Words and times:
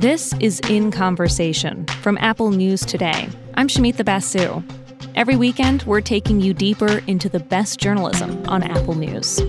This 0.00 0.32
is 0.40 0.60
In 0.60 0.90
Conversation 0.90 1.84
from 2.00 2.16
Apple 2.22 2.52
News 2.52 2.86
Today. 2.86 3.28
I'm 3.52 3.68
Shumita 3.68 4.02
Basu. 4.02 4.62
Every 5.14 5.36
weekend, 5.36 5.82
we're 5.82 6.00
taking 6.00 6.40
you 6.40 6.54
deeper 6.54 7.02
into 7.06 7.28
the 7.28 7.38
best 7.38 7.78
journalism 7.78 8.42
on 8.48 8.62
Apple 8.62 8.94
News. 8.94 9.40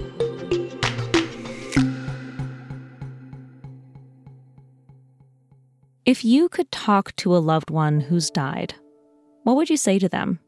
If 6.03 6.26
you 6.26 6.49
could 6.49 6.70
talk 6.70 7.15
to 7.15 7.33
a 7.33 7.40
loved 7.40 7.70
one 7.70 8.02
who's 8.02 8.29
died, 8.29 8.76
what 9.44 9.56
would 9.56 9.70
you 9.70 9.78
say 9.78 9.99
to 9.99 10.10
them? 10.10 10.42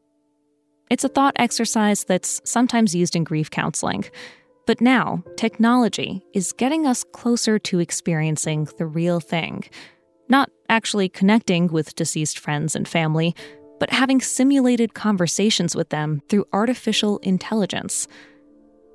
It's 0.90 1.04
a 1.04 1.08
thought 1.08 1.32
exercise 1.36 2.04
that's 2.04 2.42
sometimes 2.44 2.94
used 2.94 3.16
in 3.16 3.24
grief 3.24 3.50
counseling. 3.50 4.04
But 4.66 4.82
now, 4.82 5.22
technology 5.36 6.24
is 6.34 6.52
getting 6.52 6.86
us 6.86 7.04
closer 7.04 7.58
to 7.58 7.80
experiencing 7.80 8.68
the 8.78 8.86
real 8.86 9.20
thing. 9.20 9.64
Not 10.28 10.50
actually 10.68 11.08
connecting 11.08 11.68
with 11.68 11.94
deceased 11.94 12.38
friends 12.38 12.74
and 12.74 12.88
family, 12.88 13.34
but 13.78 13.90
having 13.90 14.20
simulated 14.20 14.94
conversations 14.94 15.76
with 15.76 15.90
them 15.90 16.22
through 16.28 16.46
artificial 16.52 17.18
intelligence. 17.18 18.08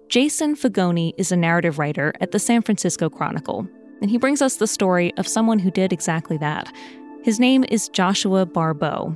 Jason 0.07 0.55
Fagone 0.55 1.13
is 1.17 1.31
a 1.31 1.37
narrative 1.37 1.77
writer 1.77 2.13
at 2.19 2.31
the 2.31 2.39
San 2.39 2.63
Francisco 2.63 3.09
Chronicle, 3.09 3.67
and 4.01 4.09
he 4.09 4.17
brings 4.17 4.41
us 4.41 4.55
the 4.55 4.65
story 4.65 5.13
of 5.17 5.27
someone 5.27 5.59
who 5.59 5.69
did 5.69 5.93
exactly 5.93 6.37
that. 6.37 6.71
His 7.23 7.39
name 7.39 7.63
is 7.69 7.89
Joshua 7.89 8.45
Barbeau. 8.45 9.15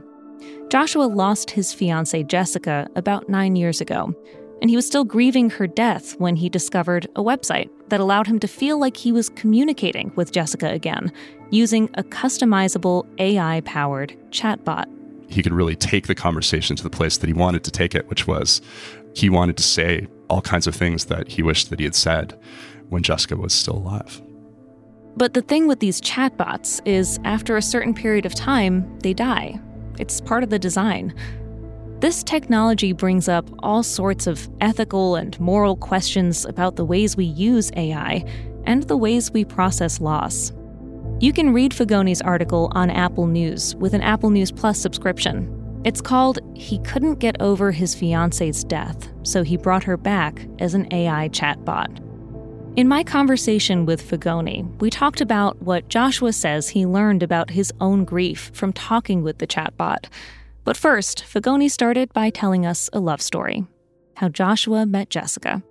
Joshua 0.69 1.03
lost 1.05 1.49
his 1.49 1.73
fiancee 1.73 2.23
Jessica 2.23 2.87
about 2.95 3.29
nine 3.29 3.55
years 3.55 3.81
ago, 3.81 4.13
and 4.61 4.69
he 4.69 4.75
was 4.75 4.85
still 4.85 5.03
grieving 5.03 5.49
her 5.49 5.67
death 5.67 6.19
when 6.19 6.35
he 6.35 6.49
discovered 6.49 7.07
a 7.15 7.23
website 7.23 7.69
that 7.93 7.99
allowed 7.99 8.25
him 8.25 8.39
to 8.39 8.47
feel 8.47 8.79
like 8.79 8.97
he 8.97 9.11
was 9.11 9.29
communicating 9.29 10.11
with 10.15 10.31
Jessica 10.31 10.67
again 10.71 11.11
using 11.51 11.91
a 11.93 12.01
customizable 12.01 13.05
AI 13.19 13.61
powered 13.65 14.17
chatbot. 14.31 14.87
He 15.27 15.43
could 15.43 15.53
really 15.53 15.75
take 15.75 16.07
the 16.07 16.15
conversation 16.15 16.75
to 16.75 16.81
the 16.81 16.89
place 16.89 17.17
that 17.17 17.27
he 17.27 17.33
wanted 17.33 17.63
to 17.65 17.69
take 17.69 17.93
it, 17.93 18.09
which 18.09 18.25
was 18.25 18.61
he 19.13 19.29
wanted 19.29 19.57
to 19.57 19.63
say 19.63 20.07
all 20.27 20.41
kinds 20.41 20.65
of 20.65 20.73
things 20.73 21.05
that 21.05 21.27
he 21.27 21.43
wished 21.43 21.69
that 21.69 21.77
he 21.77 21.85
had 21.85 21.93
said 21.93 22.35
when 22.89 23.03
Jessica 23.03 23.35
was 23.35 23.53
still 23.53 23.77
alive. 23.77 24.19
But 25.15 25.35
the 25.35 25.43
thing 25.43 25.67
with 25.67 25.79
these 25.79 26.01
chatbots 26.01 26.81
is 26.85 27.19
after 27.23 27.57
a 27.57 27.61
certain 27.61 27.93
period 27.93 28.25
of 28.25 28.33
time, 28.33 28.97
they 29.01 29.13
die. 29.13 29.59
It's 29.99 30.19
part 30.19 30.41
of 30.41 30.49
the 30.49 30.57
design. 30.57 31.13
This 32.03 32.21
technology 32.21 32.91
brings 32.91 33.29
up 33.29 33.49
all 33.59 33.81
sorts 33.81 34.27
of 34.27 34.49
ethical 34.59 35.15
and 35.15 35.39
moral 35.39 35.77
questions 35.77 36.43
about 36.43 36.75
the 36.75 36.83
ways 36.83 37.15
we 37.15 37.23
use 37.23 37.71
AI 37.77 38.25
and 38.65 38.83
the 38.83 38.97
ways 38.97 39.31
we 39.31 39.45
process 39.45 40.01
loss. 40.01 40.51
You 41.21 41.31
can 41.31 41.53
read 41.53 41.71
Fagone's 41.71 42.21
article 42.21 42.69
on 42.75 42.89
Apple 42.89 43.27
News 43.27 43.73
with 43.77 43.93
an 43.93 44.01
Apple 44.01 44.31
News 44.31 44.51
Plus 44.51 44.77
subscription. 44.77 45.81
It's 45.85 46.01
called 46.01 46.39
He 46.55 46.79
Couldn't 46.79 47.19
Get 47.19 47.41
Over 47.41 47.71
His 47.71 47.95
Fiance's 47.95 48.65
Death, 48.65 49.09
so 49.23 49.41
he 49.41 49.55
brought 49.55 49.85
her 49.85 49.95
back 49.95 50.45
as 50.59 50.73
an 50.73 50.93
AI 50.93 51.29
chatbot. 51.29 51.99
In 52.75 52.89
my 52.89 53.05
conversation 53.05 53.85
with 53.85 54.05
Fagone, 54.05 54.77
we 54.81 54.89
talked 54.89 55.21
about 55.21 55.61
what 55.61 55.87
Joshua 55.87 56.33
says 56.33 56.67
he 56.67 56.85
learned 56.85 57.23
about 57.23 57.51
his 57.51 57.71
own 57.79 58.03
grief 58.03 58.51
from 58.53 58.73
talking 58.73 59.23
with 59.23 59.37
the 59.37 59.47
chatbot. 59.47 60.07
But 60.63 60.77
first, 60.77 61.25
Fagone 61.25 61.69
started 61.69 62.13
by 62.13 62.29
telling 62.29 62.65
us 62.65 62.89
a 62.93 62.99
love 62.99 63.21
story 63.21 63.65
how 64.15 64.29
Joshua 64.29 64.85
met 64.85 65.09
Jessica. 65.09 65.63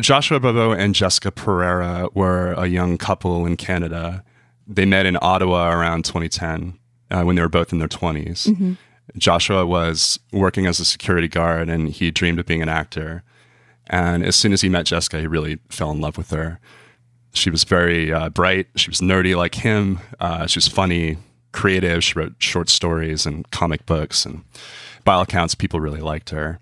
Joshua 0.00 0.40
Barbeau 0.40 0.72
and 0.72 0.94
Jessica 0.94 1.30
Pereira 1.30 2.08
were 2.14 2.52
a 2.54 2.66
young 2.66 2.98
couple 2.98 3.46
in 3.46 3.56
Canada. 3.56 4.24
They 4.66 4.86
met 4.86 5.06
in 5.06 5.16
Ottawa 5.20 5.70
around 5.70 6.04
2010 6.04 6.78
uh, 7.10 7.22
when 7.22 7.36
they 7.36 7.42
were 7.42 7.48
both 7.48 7.72
in 7.72 7.78
their 7.78 7.88
20s. 7.88 8.48
Mm-hmm. 8.48 8.72
Joshua 9.18 9.66
was 9.66 10.18
working 10.32 10.66
as 10.66 10.80
a 10.80 10.84
security 10.84 11.28
guard 11.28 11.68
and 11.68 11.90
he 11.90 12.10
dreamed 12.10 12.40
of 12.40 12.46
being 12.46 12.62
an 12.62 12.68
actor. 12.68 13.22
And 13.86 14.24
as 14.24 14.34
soon 14.34 14.52
as 14.52 14.62
he 14.62 14.68
met 14.68 14.86
Jessica, 14.86 15.20
he 15.20 15.26
really 15.26 15.58
fell 15.68 15.90
in 15.90 16.00
love 16.00 16.16
with 16.16 16.30
her. 16.30 16.58
She 17.34 17.50
was 17.50 17.64
very 17.64 18.12
uh, 18.12 18.30
bright. 18.30 18.68
She 18.76 18.88
was 18.88 19.00
nerdy 19.00 19.36
like 19.36 19.56
him. 19.56 20.00
Uh, 20.18 20.46
she 20.46 20.56
was 20.56 20.66
funny, 20.66 21.18
creative. 21.54 22.04
She 22.04 22.18
wrote 22.18 22.34
short 22.38 22.68
stories 22.68 23.24
and 23.24 23.48
comic 23.50 23.86
books. 23.86 24.26
And 24.26 24.42
by 25.04 25.14
all 25.14 25.22
accounts, 25.22 25.54
people 25.54 25.80
really 25.80 26.00
liked 26.00 26.30
her. 26.30 26.58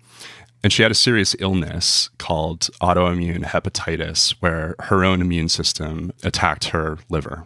And 0.63 0.71
she 0.71 0.83
had 0.83 0.91
a 0.91 0.95
serious 0.95 1.35
illness 1.39 2.09
called 2.19 2.69
autoimmune 2.81 3.43
hepatitis, 3.43 4.31
where 4.39 4.75
her 4.79 5.03
own 5.03 5.19
immune 5.19 5.49
system 5.49 6.13
attacked 6.23 6.65
her 6.65 6.99
liver. 7.09 7.43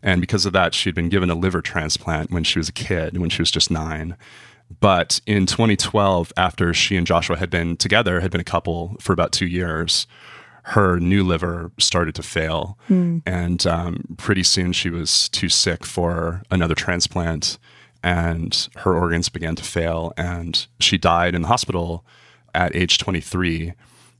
And 0.00 0.20
because 0.20 0.46
of 0.46 0.52
that, 0.52 0.74
she'd 0.74 0.94
been 0.94 1.08
given 1.08 1.30
a 1.30 1.34
liver 1.34 1.62
transplant 1.62 2.30
when 2.30 2.44
she 2.44 2.58
was 2.58 2.68
a 2.68 2.72
kid, 2.72 3.18
when 3.18 3.30
she 3.30 3.42
was 3.42 3.50
just 3.50 3.70
nine. 3.70 4.16
But 4.80 5.20
in 5.26 5.46
2012, 5.46 6.32
after 6.36 6.72
she 6.72 6.96
and 6.96 7.06
Joshua 7.06 7.36
had 7.36 7.50
been 7.50 7.76
together, 7.76 8.20
had 8.20 8.30
been 8.30 8.40
a 8.40 8.44
couple 8.44 8.96
for 9.00 9.12
about 9.12 9.32
two 9.32 9.46
years, 9.46 10.06
her 10.62 10.98
new 10.98 11.24
liver 11.24 11.72
started 11.78 12.14
to 12.14 12.22
fail. 12.22 12.78
Mm. 12.88 13.22
And 13.26 13.66
um, 13.66 14.04
pretty 14.16 14.42
soon 14.42 14.72
she 14.72 14.90
was 14.90 15.28
too 15.30 15.48
sick 15.48 15.84
for 15.84 16.42
another 16.50 16.74
transplant, 16.74 17.58
and 18.02 18.68
her 18.76 18.94
organs 18.94 19.28
began 19.28 19.54
to 19.56 19.64
fail. 19.64 20.12
And 20.16 20.66
she 20.80 20.98
died 20.98 21.34
in 21.34 21.42
the 21.42 21.48
hospital 21.48 22.04
at 22.54 22.74
age 22.76 22.98
23 22.98 23.72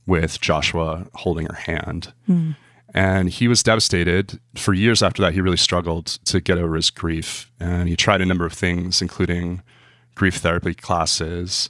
with 0.05 0.41
Joshua 0.41 1.07
holding 1.13 1.45
her 1.47 1.55
hand. 1.55 2.13
Mm. 2.27 2.55
And 2.93 3.29
he 3.29 3.47
was 3.47 3.63
devastated. 3.63 4.39
For 4.55 4.73
years 4.73 5.01
after 5.01 5.21
that, 5.23 5.33
he 5.33 5.41
really 5.41 5.57
struggled 5.57 6.05
to 6.25 6.39
get 6.39 6.57
over 6.57 6.75
his 6.75 6.89
grief. 6.89 7.51
And 7.59 7.89
he 7.89 7.95
tried 7.95 8.21
a 8.21 8.25
number 8.25 8.45
of 8.45 8.53
things, 8.53 9.01
including 9.01 9.61
grief 10.15 10.35
therapy 10.35 10.75
classes. 10.75 11.69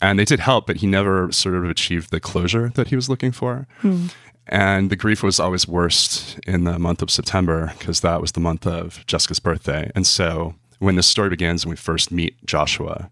And 0.00 0.18
they 0.18 0.24
did 0.24 0.40
help, 0.40 0.66
but 0.66 0.76
he 0.76 0.86
never 0.86 1.30
sort 1.32 1.54
of 1.54 1.64
achieved 1.64 2.10
the 2.10 2.20
closure 2.20 2.70
that 2.74 2.88
he 2.88 2.96
was 2.96 3.08
looking 3.08 3.32
for. 3.32 3.66
Hmm. 3.80 4.06
And 4.46 4.90
the 4.90 4.96
grief 4.96 5.22
was 5.22 5.38
always 5.38 5.68
worst 5.68 6.38
in 6.46 6.64
the 6.64 6.78
month 6.78 7.02
of 7.02 7.10
September 7.10 7.74
because 7.78 8.00
that 8.00 8.20
was 8.20 8.32
the 8.32 8.40
month 8.40 8.66
of 8.66 9.04
Jessica's 9.06 9.40
birthday. 9.40 9.90
And 9.94 10.06
so 10.06 10.54
when 10.78 10.96
this 10.96 11.06
story 11.06 11.28
begins 11.28 11.64
and 11.64 11.70
we 11.70 11.76
first 11.76 12.10
meet 12.10 12.44
Joshua, 12.46 13.10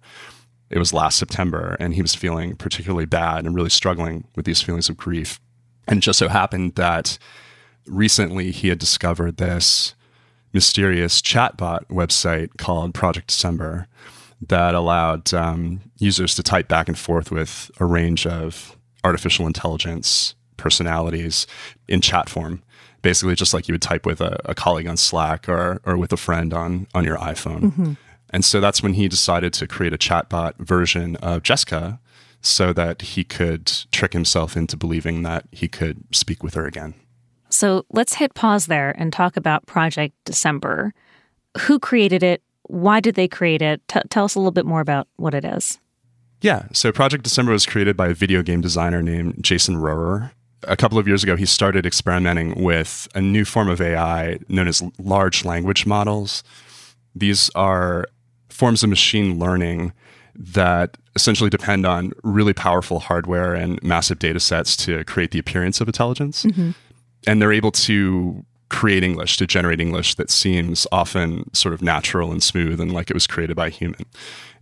it 0.71 0.79
was 0.79 0.93
last 0.93 1.19
September, 1.19 1.77
and 1.79 1.95
he 1.95 2.03
was 2.03 2.15
feeling 2.15 2.57
particularly 2.57 3.07
bad 3.07 3.45
and 3.45 3.55
really 3.55 3.71
struggling 3.71 4.27
with 4.35 4.47
these 4.47 4.63
feelings 4.63 4.89
of 4.89 4.97
grief. 4.97 5.41
And 5.87 5.99
it 5.99 6.01
just 6.01 6.19
so 6.19 6.29
happened 6.29 6.75
that 6.75 7.19
recently 7.87 8.51
he 8.51 8.69
had 8.69 8.79
discovered 8.79 9.37
this 9.37 9.95
mysterious 10.53 11.21
chatbot 11.21 11.85
website 11.87 12.57
called 12.57 12.95
Project 12.95 13.29
December 13.29 13.87
that 14.41 14.75
allowed 14.75 15.33
um, 15.33 15.81
users 15.99 16.35
to 16.35 16.43
type 16.43 16.69
back 16.69 16.89
and 16.89 16.99
forth 16.99 17.31
with 17.31 17.71
a 17.81 17.85
range 17.85 18.27
of 18.27 18.77
artificial 19.05 19.47
intelligence 19.47 20.35
personalities 20.57 21.47
in 21.89 22.01
chat 22.01 22.29
form. 22.29 22.63
Basically 23.03 23.35
just 23.35 23.55
like 23.55 23.69
you 23.69 23.75
would 23.75 23.83
type 23.83 24.05
with 24.05 24.21
a, 24.21 24.41
a 24.45 24.55
colleague 24.55 24.89
on 24.89 24.97
slack 24.97 25.49
or, 25.49 25.81
or 25.85 25.97
with 25.97 26.13
a 26.13 26.17
friend 26.17 26.53
on, 26.53 26.87
on 26.95 27.05
your 27.05 27.19
iphone. 27.19 27.61
Mm-hmm. 27.61 27.93
and 28.31 28.45
so 28.45 28.61
that's 28.61 28.83
when 28.83 28.95
he 28.95 29.07
decided 29.09 29.53
to 29.55 29.67
create 29.67 29.93
a 29.93 29.99
chatbot 29.99 30.55
version 30.59 31.17
of 31.17 31.43
jessica 31.43 32.01
so 32.41 32.73
that 32.73 33.03
he 33.03 33.25
could 33.25 33.67
trick 33.93 34.13
himself 34.13 34.57
into 34.57 34.77
believing 34.77 35.23
that 35.23 35.45
he 35.51 35.69
could 35.69 36.03
speak 36.15 36.43
with 36.43 36.55
her 36.55 36.67
again. 36.67 36.95
So 37.49 37.87
let's 37.91 38.15
hit 38.15 38.35
pause 38.35 38.67
there 38.67 38.95
and 38.99 39.13
talk 39.13 39.37
about 39.37 39.67
project 39.67 40.15
december. 40.25 40.93
Who 41.61 41.79
created 41.79 42.23
it 42.23 42.43
why 42.69 43.01
did 43.01 43.15
they 43.15 43.29
create 43.29 43.63
it? 43.63 43.87
T- 43.89 44.01
tell 44.11 44.25
us 44.25 44.35
a 44.35 44.39
little 44.39 44.53
bit 44.53 44.67
more 44.67 44.81
about 44.81 45.09
what 45.17 45.35
it 45.35 45.45
is. 45.45 45.79
Yeah, 46.41 46.67
so 46.73 46.93
Project 46.93 47.25
December 47.25 47.53
was 47.53 47.67
created 47.67 47.97
by 47.97 48.09
a 48.09 48.15
video 48.15 48.43
game 48.43 48.61
designer 48.61 49.03
named 49.03 49.43
Jason 49.43 49.77
Rohrer. 49.77 50.33
A 50.65 50.77
couple 50.77 50.99
of 50.99 51.07
years 51.07 51.23
ago, 51.23 51.37
he 51.37 51.47
started 51.47 51.87
experimenting 51.87 52.63
with 52.63 53.09
a 53.15 53.21
new 53.21 53.45
form 53.45 53.69
of 53.69 53.81
AI 53.81 54.39
known 54.49 54.69
as 54.69 54.83
large 54.99 55.45
language 55.45 55.87
models. 55.87 56.43
These 57.15 57.51
are 57.55 58.07
forms 58.49 58.83
of 58.83 58.91
machine 58.91 59.39
learning 59.39 59.93
that 60.35 60.97
essentially 61.15 61.49
depend 61.49 61.87
on 61.87 62.13
really 62.23 62.53
powerful 62.53 63.01
hardware 63.01 63.55
and 63.55 63.83
massive 63.83 64.19
data 64.19 64.41
sets 64.41 64.77
to 64.77 65.03
create 65.05 65.31
the 65.31 65.39
appearance 65.39 65.81
of 65.81 65.89
intelligence. 65.89 66.45
Mm-hmm. 66.45 66.71
And 67.27 67.41
they're 67.41 67.53
able 67.53 67.73
to 67.73 68.45
create 68.69 69.05
English, 69.05 69.37
to 69.37 69.47
generate 69.47 69.81
English 69.81 70.15
that 70.17 70.31
seems 70.31 70.87
often 70.91 71.53
sort 71.55 71.73
of 71.73 71.83
natural 71.83 72.33
and 72.33 72.43
smooth 72.43 72.81
and 72.81 72.93
like 72.93 73.11
it 73.11 73.15
was 73.15 73.27
created 73.27 73.57
by 73.57 73.69
a 73.69 73.71
human. 73.71 74.05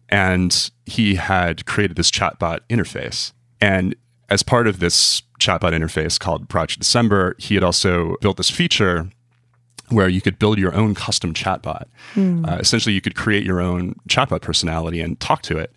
And 0.08 0.70
he 0.86 1.14
had 1.14 1.64
created 1.66 1.96
this 1.96 2.10
chatbot 2.10 2.60
interface. 2.68 3.32
And 3.60 3.94
as 4.28 4.42
part 4.42 4.66
of 4.66 4.78
this 4.78 5.22
chatbot 5.40 5.72
interface 5.72 6.18
called 6.18 6.48
Project 6.48 6.80
December, 6.80 7.34
he 7.38 7.54
had 7.54 7.64
also 7.64 8.16
built 8.20 8.36
this 8.36 8.50
feature 8.50 9.08
where 9.88 10.08
you 10.08 10.20
could 10.20 10.38
build 10.38 10.58
your 10.58 10.74
own 10.74 10.94
custom 10.94 11.34
chatbot. 11.34 11.84
Mm. 12.14 12.48
Uh, 12.50 12.56
essentially, 12.56 12.94
you 12.94 13.00
could 13.00 13.14
create 13.14 13.44
your 13.44 13.60
own 13.60 13.94
chatbot 14.08 14.40
personality 14.40 15.00
and 15.00 15.20
talk 15.20 15.42
to 15.42 15.58
it. 15.58 15.72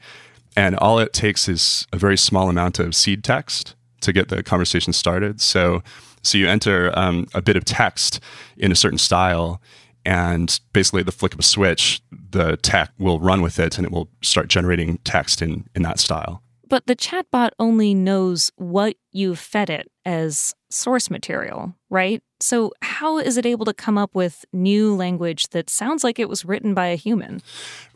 And 0.56 0.75
all 0.77 0.97
it 1.00 1.13
takes 1.13 1.47
is 1.47 1.85
a 1.94 1.97
very 1.97 2.18
small 2.18 2.50
amount 2.50 2.80
of 2.80 2.95
seed 2.95 3.23
text 3.23 3.75
to 4.01 4.13
get 4.13 4.30
the 4.30 4.44
conversation 4.44 4.94
started. 4.94 5.41
So 5.41 5.83
So 6.27 6.38
you 6.38 6.47
enter 6.47 6.97
um, 6.97 7.27
a 7.33 7.41
bit 7.41 7.56
of 7.56 7.65
text 7.65 8.19
in 8.57 8.71
a 8.71 8.75
certain 8.75 8.97
style, 8.97 9.62
and 10.06 10.59
basically, 10.71 11.01
at 11.01 11.06
the 11.06 11.12
flick 11.12 11.33
of 11.33 11.39
a 11.39 11.44
switch, 11.44 12.01
the 12.12 12.57
tech 12.57 12.91
will 12.97 13.19
run 13.19 13.41
with 13.41 13.59
it 13.59 13.77
and 13.77 13.85
it 13.85 13.91
will 13.91 14.09
start 14.21 14.47
generating 14.47 15.00
text 15.00 15.41
in, 15.41 15.68
in 15.75 15.81
that 15.83 16.00
style. 16.00 16.41
But 16.69 16.85
the 16.85 16.95
chatbot 16.95 17.51
only 17.59 17.94
knows 17.94 18.51
what 18.56 18.95
you've 19.12 19.39
fed 19.39 19.69
it 19.69 19.89
as 20.06 20.53
source 20.69 21.09
material, 21.09 21.74
right? 21.89 22.21
So, 22.39 22.71
how 22.81 23.18
is 23.18 23.38
it 23.38 23.45
able 23.45 23.65
to 23.65 23.73
come 23.73 23.97
up 23.97 24.13
with 24.13 24.45
new 24.53 24.95
language 24.95 25.50
that 25.50 25.69
sounds 25.69 26.03
like 26.03 26.19
it 26.19 26.30
was 26.30 26.45
written 26.45 26.73
by 26.73 26.88
a 26.88 26.95
human? 26.95 27.41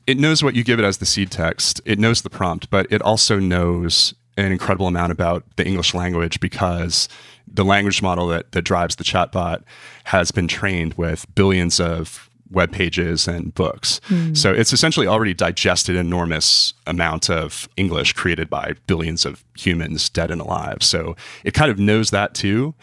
It 0.07 0.17
knows 0.17 0.43
what 0.43 0.55
you 0.55 0.63
give 0.63 0.79
it 0.79 0.85
as 0.85 0.97
the 0.97 1.05
seed 1.05 1.31
text, 1.31 1.81
it 1.85 1.99
knows 1.99 2.21
the 2.21 2.29
prompt, 2.29 2.69
but 2.69 2.87
it 2.91 3.01
also 3.01 3.39
knows 3.39 4.13
an 4.37 4.51
incredible 4.51 4.87
amount 4.87 5.11
about 5.11 5.43
the 5.55 5.65
English 5.65 5.93
language 5.93 6.39
because 6.39 7.09
the 7.47 7.65
language 7.65 8.01
model 8.01 8.27
that, 8.27 8.51
that 8.53 8.61
drives 8.63 8.95
the 8.95 9.03
chatbot 9.03 9.63
has 10.05 10.31
been 10.31 10.47
trained 10.47 10.93
with 10.95 11.25
billions 11.35 11.79
of 11.79 12.29
web 12.49 12.71
pages 12.71 13.27
and 13.27 13.53
books. 13.55 14.01
Mm. 14.09 14.35
So 14.35 14.53
it's 14.53 14.73
essentially 14.73 15.07
already 15.07 15.33
digested 15.33 15.95
an 15.95 16.05
enormous 16.05 16.73
amount 16.85 17.29
of 17.29 17.67
English 17.77 18.13
created 18.13 18.49
by 18.49 18.73
billions 18.87 19.25
of 19.25 19.43
humans 19.57 20.09
dead 20.09 20.31
and 20.31 20.41
alive. 20.41 20.83
So 20.83 21.15
it 21.43 21.53
kind 21.53 21.71
of 21.71 21.79
knows 21.79 22.11
that 22.11 22.33
too. 22.33 22.75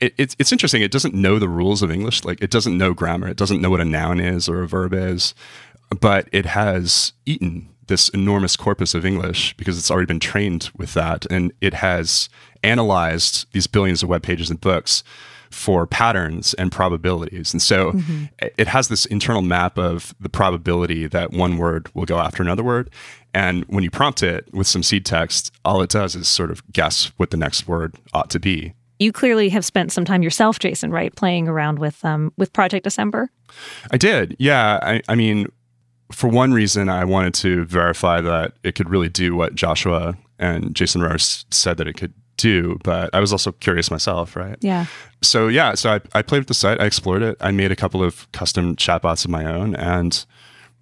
It, 0.00 0.14
it's, 0.18 0.36
it's 0.38 0.52
interesting. 0.52 0.82
It 0.82 0.90
doesn't 0.90 1.14
know 1.14 1.38
the 1.38 1.48
rules 1.48 1.82
of 1.82 1.90
English. 1.90 2.24
Like 2.24 2.42
it 2.42 2.50
doesn't 2.50 2.76
know 2.76 2.92
grammar. 2.92 3.28
It 3.28 3.36
doesn't 3.36 3.60
know 3.60 3.70
what 3.70 3.80
a 3.80 3.84
noun 3.84 4.20
is 4.20 4.48
or 4.48 4.62
a 4.62 4.68
verb 4.68 4.92
is, 4.92 5.34
but 6.00 6.28
it 6.32 6.46
has 6.46 7.12
eaten 7.24 7.68
this 7.86 8.08
enormous 8.10 8.56
corpus 8.56 8.94
of 8.94 9.04
English 9.04 9.54
because 9.56 9.78
it's 9.78 9.90
already 9.90 10.06
been 10.06 10.20
trained 10.20 10.70
with 10.76 10.94
that. 10.94 11.26
And 11.30 11.52
it 11.60 11.74
has 11.74 12.28
analyzed 12.62 13.46
these 13.52 13.66
billions 13.66 14.02
of 14.02 14.08
web 14.08 14.22
pages 14.22 14.50
and 14.50 14.60
books 14.60 15.04
for 15.50 15.86
patterns 15.86 16.52
and 16.54 16.72
probabilities. 16.72 17.52
And 17.52 17.62
so 17.62 17.92
mm-hmm. 17.92 18.24
it 18.58 18.66
has 18.66 18.88
this 18.88 19.06
internal 19.06 19.42
map 19.42 19.78
of 19.78 20.14
the 20.18 20.28
probability 20.28 21.06
that 21.06 21.30
one 21.30 21.58
word 21.58 21.88
will 21.94 22.04
go 22.04 22.18
after 22.18 22.42
another 22.42 22.64
word. 22.64 22.90
And 23.32 23.64
when 23.66 23.84
you 23.84 23.90
prompt 23.90 24.22
it 24.22 24.52
with 24.52 24.66
some 24.66 24.82
seed 24.82 25.06
text, 25.06 25.52
all 25.64 25.80
it 25.80 25.90
does 25.90 26.16
is 26.16 26.28
sort 26.28 26.50
of 26.50 26.66
guess 26.72 27.12
what 27.16 27.30
the 27.30 27.36
next 27.36 27.68
word 27.68 27.94
ought 28.12 28.30
to 28.30 28.40
be. 28.40 28.74
You 28.98 29.12
clearly 29.12 29.48
have 29.48 29.64
spent 29.64 29.92
some 29.92 30.04
time 30.04 30.22
yourself, 30.22 30.58
Jason, 30.58 30.90
right, 30.90 31.14
playing 31.14 31.48
around 31.48 31.78
with 31.78 32.04
um, 32.04 32.32
with 32.36 32.52
Project 32.52 32.84
December. 32.84 33.28
I 33.90 33.96
did, 33.96 34.36
yeah. 34.38 34.78
I, 34.82 35.02
I 35.08 35.14
mean, 35.16 35.50
for 36.12 36.28
one 36.28 36.52
reason, 36.52 36.88
I 36.88 37.04
wanted 37.04 37.34
to 37.34 37.64
verify 37.64 38.20
that 38.20 38.54
it 38.62 38.74
could 38.74 38.90
really 38.90 39.08
do 39.08 39.34
what 39.34 39.54
Joshua 39.54 40.16
and 40.38 40.74
Jason 40.74 41.00
Rohrer 41.00 41.44
said 41.52 41.76
that 41.78 41.88
it 41.88 41.94
could 41.96 42.12
do, 42.36 42.78
but 42.82 43.10
I 43.14 43.20
was 43.20 43.32
also 43.32 43.52
curious 43.52 43.90
myself, 43.90 44.36
right? 44.36 44.56
Yeah. 44.60 44.86
So 45.22 45.48
yeah, 45.48 45.74
so 45.74 45.94
I, 45.94 46.00
I 46.18 46.22
played 46.22 46.40
with 46.40 46.48
the 46.48 46.54
site, 46.54 46.80
I 46.80 46.84
explored 46.84 47.22
it, 47.22 47.36
I 47.40 47.50
made 47.50 47.72
a 47.72 47.76
couple 47.76 48.02
of 48.02 48.30
custom 48.32 48.76
chatbots 48.76 49.24
of 49.24 49.30
my 49.30 49.44
own, 49.44 49.74
and 49.76 50.24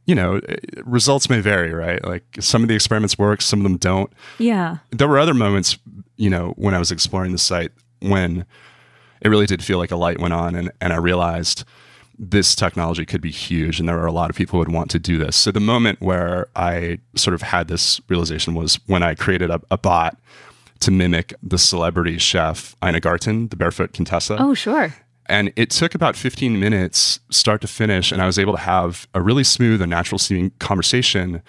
you 0.06 0.16
know, 0.16 0.40
results 0.84 1.30
may 1.30 1.40
vary, 1.40 1.72
right? 1.72 2.04
Like 2.04 2.25
some 2.40 2.62
of 2.62 2.68
the 2.68 2.75
experiments 2.75 3.18
work, 3.18 3.40
some 3.40 3.60
of 3.60 3.64
them 3.64 3.76
don't. 3.76 4.12
Yeah. 4.38 4.78
There 4.90 5.06
were 5.06 5.18
other 5.18 5.34
moments, 5.34 5.78
you 6.16 6.28
know, 6.28 6.54
when 6.56 6.75
I 6.75 6.78
was 6.78 6.90
exploring 6.90 7.30
the 7.30 7.38
site 7.38 7.70
when 8.00 8.44
it 9.20 9.28
really 9.28 9.46
did 9.46 9.62
feel 9.62 9.78
like 9.78 9.92
a 9.92 9.96
light 9.96 10.18
went 10.18 10.34
on, 10.34 10.56
and 10.56 10.72
and 10.80 10.92
I 10.92 10.96
realized 10.96 11.64
this 12.22 12.54
technology 12.54 13.04
could 13.04 13.20
be 13.20 13.32
huge 13.32 13.80
and 13.80 13.88
there 13.88 13.98
are 13.98 14.06
a 14.06 14.12
lot 14.12 14.30
of 14.30 14.36
people 14.36 14.52
who 14.52 14.58
would 14.60 14.72
want 14.72 14.88
to 14.92 14.98
do 15.00 15.19
this. 15.19 15.34
So 15.34 15.50
the 15.50 15.58
moment 15.58 16.00
where 16.00 16.46
I 16.54 17.00
sort 17.16 17.34
of 17.34 17.42
had 17.42 17.66
this 17.66 18.00
realization 18.08 18.54
was 18.54 18.78
when 18.86 19.02
I 19.02 19.16
created 19.16 19.50
a, 19.50 19.60
a 19.72 19.76
bot 19.76 20.16
to 20.80 20.92
mimic 20.92 21.34
the 21.42 21.58
celebrity 21.58 22.19
chef 22.19 22.76
Ina 22.84 23.00
Garten, 23.00 23.48
the 23.48 23.56
barefoot 23.56 23.92
Contessa. 23.92 24.36
Oh, 24.38 24.54
sure. 24.54 24.94
And 25.26 25.52
it 25.56 25.70
took 25.70 25.96
about 25.96 26.14
15 26.14 26.60
minutes, 26.60 27.19
start 27.30 27.60
to 27.62 27.66
finish, 27.66 28.12
and 28.12 28.22
I 28.22 28.26
was 28.26 28.38
able 28.38 28.52
to 28.52 28.60
have 28.60 29.08
a 29.14 29.20
really 29.20 29.44
smooth 29.44 29.82
and 29.82 29.90
natural 29.90 30.18
seeming 30.18 30.50
conversation 30.60 31.42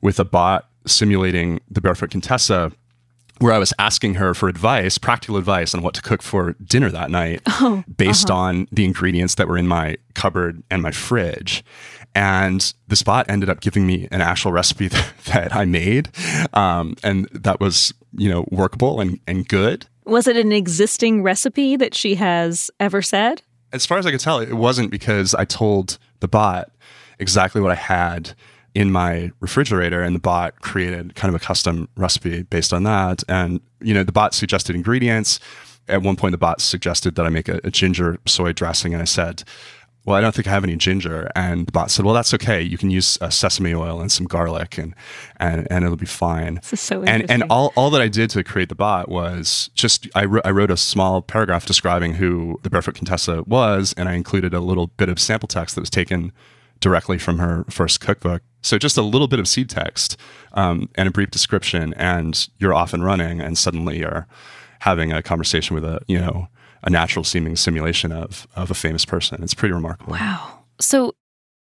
with 0.00 0.20
a 0.20 0.24
bot 0.24 0.68
simulating 0.86 1.60
the 1.68 1.80
barefoot 1.80 2.10
Contessa 2.10 2.70
where 3.40 3.54
I 3.54 3.58
was 3.58 3.72
asking 3.78 4.14
her 4.14 4.34
for 4.34 4.48
advice, 4.48 4.98
practical 4.98 5.38
advice 5.38 5.74
on 5.74 5.82
what 5.82 5.94
to 5.94 6.02
cook 6.02 6.22
for 6.22 6.54
dinner 6.62 6.90
that 6.90 7.10
night 7.10 7.40
oh, 7.46 7.82
based 7.96 8.30
uh-huh. 8.30 8.40
on 8.40 8.68
the 8.70 8.84
ingredients 8.84 9.36
that 9.36 9.48
were 9.48 9.56
in 9.56 9.66
my 9.66 9.96
cupboard 10.14 10.62
and 10.70 10.82
my 10.82 10.90
fridge. 10.90 11.64
And 12.14 12.72
the 12.88 12.96
spot 12.96 13.26
ended 13.30 13.48
up 13.48 13.60
giving 13.60 13.86
me 13.86 14.08
an 14.10 14.20
actual 14.20 14.52
recipe 14.52 14.88
that, 14.88 15.12
that 15.26 15.56
I 15.56 15.64
made. 15.64 16.10
Um, 16.52 16.96
and 17.02 17.28
that 17.32 17.60
was, 17.60 17.94
you 18.12 18.28
know, 18.28 18.46
workable 18.50 19.00
and, 19.00 19.18
and 19.26 19.48
good. 19.48 19.86
Was 20.04 20.26
it 20.26 20.36
an 20.36 20.52
existing 20.52 21.22
recipe 21.22 21.76
that 21.76 21.94
she 21.94 22.16
has 22.16 22.70
ever 22.78 23.00
said? 23.00 23.42
As 23.72 23.86
far 23.86 23.96
as 23.96 24.04
I 24.04 24.10
could 24.10 24.20
tell, 24.20 24.40
it 24.40 24.52
wasn't 24.52 24.90
because 24.90 25.34
I 25.34 25.46
told 25.46 25.98
the 26.18 26.28
bot 26.28 26.70
exactly 27.18 27.62
what 27.62 27.70
I 27.70 27.76
had 27.76 28.34
in 28.74 28.92
my 28.92 29.32
refrigerator 29.40 30.02
and 30.02 30.14
the 30.14 30.20
bot 30.20 30.60
created 30.60 31.14
kind 31.14 31.34
of 31.34 31.40
a 31.40 31.44
custom 31.44 31.88
recipe 31.96 32.42
based 32.42 32.72
on 32.72 32.84
that. 32.84 33.22
And 33.28 33.60
you 33.80 33.94
know 33.94 34.02
the 34.02 34.12
bot 34.12 34.34
suggested 34.34 34.76
ingredients. 34.76 35.40
At 35.88 36.02
one 36.02 36.16
point 36.16 36.32
the 36.32 36.38
bot 36.38 36.60
suggested 36.60 37.16
that 37.16 37.26
i 37.26 37.28
make 37.30 37.48
a, 37.48 37.60
a, 37.64 37.70
ginger 37.70 38.18
soy 38.26 38.52
dressing 38.52 38.92
and 38.92 39.02
i 39.02 39.06
said 39.06 39.42
well 40.04 40.16
i 40.16 40.20
don't 40.20 40.34
think 40.34 40.46
i 40.46 40.50
have 40.50 40.62
any 40.62 40.76
ginger. 40.76 41.28
And 41.34 41.66
the 41.66 41.72
bot 41.72 41.90
said 41.90 42.04
well 42.04 42.14
that's 42.14 42.32
okay. 42.34 42.62
You 42.62 42.78
can 42.78 42.90
use 42.90 43.18
uh, 43.20 43.30
sesame 43.30 43.74
oil 43.74 44.00
and 44.00 44.12
some 44.12 44.26
garlic 44.26 44.78
and 44.78 44.94
and, 45.38 45.66
and 45.70 45.84
it'll 45.84 45.96
be 45.96 46.06
fine. 46.06 46.56
This 46.56 46.74
is 46.74 46.80
so 46.80 47.02
and 47.02 47.28
and 47.28 47.42
all, 47.50 47.72
all 47.74 47.90
that 47.90 48.00
i 48.00 48.08
did 48.08 48.30
to 48.30 48.44
create 48.44 48.68
the 48.68 48.76
bot 48.76 49.08
was 49.08 49.70
just 49.74 50.06
I, 50.14 50.22
I 50.44 50.50
wrote 50.50 50.70
a 50.70 50.76
small 50.76 51.22
paragraph 51.22 51.66
describing 51.66 52.14
who 52.14 52.60
the 52.62 52.70
barefoot 52.70 52.94
contessa 52.94 53.42
was 53.42 53.94
and 53.96 54.08
i 54.08 54.14
included 54.14 54.54
a 54.54 54.60
little 54.60 54.88
bit 54.88 55.08
of 55.08 55.18
sample 55.18 55.48
text 55.48 55.74
that 55.74 55.80
was 55.80 55.90
taken 55.90 56.32
directly 56.80 57.18
from 57.18 57.38
her 57.38 57.64
first 57.68 58.00
cookbook. 58.00 58.42
So 58.62 58.78
just 58.78 58.96
a 58.96 59.02
little 59.02 59.28
bit 59.28 59.38
of 59.38 59.48
seed 59.48 59.70
text 59.70 60.16
um, 60.52 60.88
and 60.94 61.08
a 61.08 61.10
brief 61.10 61.30
description, 61.30 61.94
and 61.94 62.48
you're 62.58 62.74
off 62.74 62.92
and 62.92 63.04
running, 63.04 63.40
and 63.40 63.56
suddenly 63.56 63.98
you're 63.98 64.26
having 64.80 65.12
a 65.12 65.22
conversation 65.22 65.74
with 65.74 65.84
a 65.84 66.00
you 66.06 66.18
know 66.18 66.48
a 66.82 66.90
natural 66.90 67.24
seeming 67.24 67.56
simulation 67.56 68.12
of 68.12 68.46
of 68.56 68.70
a 68.70 68.74
famous 68.74 69.04
person. 69.04 69.42
It's 69.42 69.54
pretty 69.54 69.72
remarkable. 69.72 70.12
Wow. 70.12 70.64
So 70.80 71.14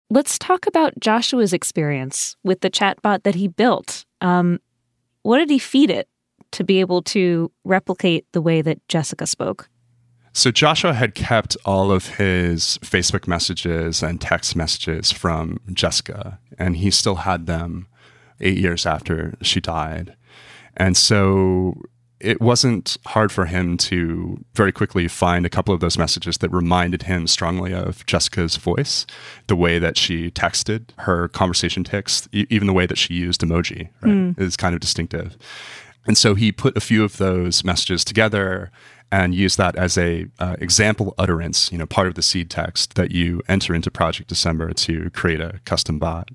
let's 0.09 0.37
talk 0.37 0.67
about 0.67 0.99
Joshua's 0.99 1.53
experience 1.53 2.35
with 2.43 2.61
the 2.61 2.69
chatbot 2.69 3.23
that 3.23 3.35
he 3.35 3.47
built. 3.47 4.05
Um, 4.21 4.59
what 5.23 5.39
did 5.39 5.49
he 5.49 5.59
feed 5.59 5.89
it 5.89 6.07
to 6.51 6.63
be 6.63 6.79
able 6.79 7.01
to 7.01 7.51
replicate 7.63 8.25
the 8.31 8.41
way 8.41 8.61
that 8.61 8.85
Jessica 8.87 9.25
spoke? 9.25 9.69
So 10.35 10.51
Joshua 10.51 10.93
had 10.93 11.15
kept 11.15 11.55
all 11.63 11.93
of 11.93 12.17
his 12.17 12.77
Facebook 12.79 13.25
messages 13.25 14.03
and 14.03 14.19
text 14.19 14.53
messages 14.53 15.09
from 15.09 15.61
Jessica, 15.71 16.39
and 16.59 16.75
he 16.75 16.91
still 16.91 17.15
had 17.15 17.45
them 17.45 17.87
eight 18.41 18.57
years 18.57 18.85
after 18.85 19.37
she 19.41 19.61
died. 19.61 20.13
And 20.75 20.97
so 20.97 21.81
it 22.19 22.41
wasn't 22.41 22.97
hard 23.05 23.31
for 23.31 23.45
him 23.45 23.77
to 23.77 24.43
very 24.55 24.73
quickly 24.73 25.07
find 25.07 25.45
a 25.45 25.49
couple 25.49 25.73
of 25.73 25.79
those 25.79 25.97
messages 25.97 26.39
that 26.39 26.49
reminded 26.49 27.03
him 27.03 27.27
strongly 27.27 27.73
of 27.73 28.05
Jessica's 28.05 28.57
voice, 28.57 29.05
the 29.47 29.55
way 29.55 29.79
that 29.79 29.97
she 29.97 30.31
texted, 30.31 30.89
her 30.97 31.29
conversation 31.29 31.85
text, 31.85 32.27
even 32.33 32.67
the 32.67 32.73
way 32.73 32.85
that 32.85 32.97
she 32.97 33.13
used 33.13 33.39
emoji, 33.39 33.87
right, 34.01 34.13
mm. 34.13 34.37
is 34.37 34.57
kind 34.57 34.75
of 34.75 34.81
distinctive. 34.81 35.37
And 36.05 36.17
so 36.17 36.35
he 36.35 36.51
put 36.51 36.75
a 36.75 36.81
few 36.81 37.05
of 37.05 37.17
those 37.17 37.63
messages 37.63 38.03
together 38.03 38.69
and 39.11 39.35
use 39.35 39.55
that 39.55 39.75
as 39.75 39.97
a 39.97 40.27
uh, 40.39 40.55
example 40.59 41.13
utterance, 41.17 41.71
you 41.71 41.77
know, 41.77 41.85
part 41.85 42.07
of 42.07 42.15
the 42.15 42.21
seed 42.21 42.49
text 42.49 42.95
that 42.95 43.11
you 43.11 43.41
enter 43.47 43.73
into 43.73 43.91
Project 43.91 44.29
December 44.29 44.73
to 44.73 45.09
create 45.11 45.39
a 45.39 45.59
custom 45.65 45.99
bot. 45.99 46.29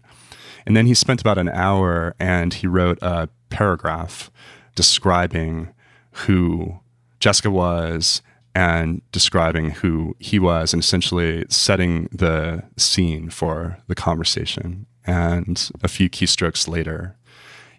And 0.67 0.77
then 0.77 0.87
he 0.87 0.95
spent 0.95 1.21
about 1.21 1.39
an 1.39 1.49
hour 1.49 2.15
and 2.19 2.55
he 2.55 2.67
wrote 2.67 2.99
a 3.03 3.29
paragraph 3.49 4.31
describing 4.75 5.73
who 6.13 6.81
Jessica 7.19 7.51
was 7.51 8.23
and 8.55 9.03
describing 9.13 9.71
who 9.71 10.17
he 10.19 10.39
was 10.39 10.73
and 10.73 10.83
essentially 10.83 11.45
setting 11.49 12.09
the 12.13 12.63
scene 12.77 13.31
for 13.31 13.79
the 13.87 13.95
conversation. 13.95 14.87
And 15.07 15.71
a 15.83 15.89
few 15.89 16.11
keystrokes 16.11 16.69
later, 16.69 17.17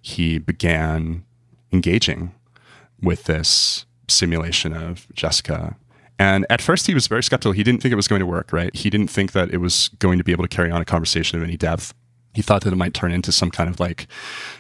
he 0.02 0.38
began 0.38 1.24
engaging 1.72 2.34
with 3.02 3.26
this 3.26 3.86
simulation 4.12 4.74
of 4.74 5.08
Jessica. 5.14 5.76
And 6.20 6.46
at 6.50 6.62
first, 6.62 6.86
he 6.86 6.94
was 6.94 7.08
very 7.08 7.24
skeptical. 7.24 7.52
He 7.52 7.64
didn't 7.64 7.82
think 7.82 7.92
it 7.92 7.96
was 7.96 8.08
going 8.08 8.20
to 8.20 8.28
work, 8.28 8.54
right? 8.54 8.74
He 8.76 8.92
didn't 8.92 9.10
think 9.10 9.32
that 9.32 9.52
it 9.52 9.58
was 9.58 9.90
going 9.98 10.20
to 10.20 10.24
be 10.24 10.32
able 10.32 10.44
to 10.44 10.56
carry 10.56 10.70
on 10.70 10.80
a 10.80 10.86
conversation 10.86 11.40
of 11.40 11.44
any 11.44 11.58
depth. 11.58 11.94
He 12.34 12.42
thought 12.42 12.64
that 12.64 12.72
it 12.72 12.76
might 12.78 12.94
turn 12.94 13.12
into 13.12 13.32
some 13.32 13.50
kind 13.50 13.70
of 13.70 13.80
like 13.80 14.08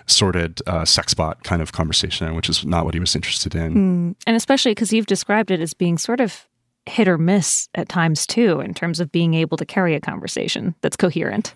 sorted 0.08 0.60
uh, 0.67 0.86
sex 0.86 1.13
bot 1.13 1.43
kind 1.43 1.62
of 1.62 1.72
conversation, 1.72 2.36
which 2.36 2.50
is 2.50 2.65
not 2.65 2.84
what 2.84 2.93
he 2.93 3.00
was 3.00 3.15
interested 3.15 3.53
in. 3.55 3.74
Mm. 3.74 4.15
And 4.25 4.36
especially 4.36 4.72
because 4.72 4.91
you've 4.91 5.05
described 5.05 5.51
it 5.51 5.62
as 5.62 5.74
being 5.74 5.98
sort 5.98 6.20
of 6.20 6.48
hit 6.88 7.08
or 7.08 7.17
miss 7.17 7.70
at 7.75 7.88
times 7.88 8.25
too, 8.25 8.60
in 8.60 8.74
terms 8.74 9.00
of 9.00 9.12
being 9.12 9.36
able 9.36 9.55
to 9.58 9.65
carry 9.65 9.93
a 9.93 10.01
conversation 10.01 10.75
that's 10.81 10.98
coherent. 10.98 11.53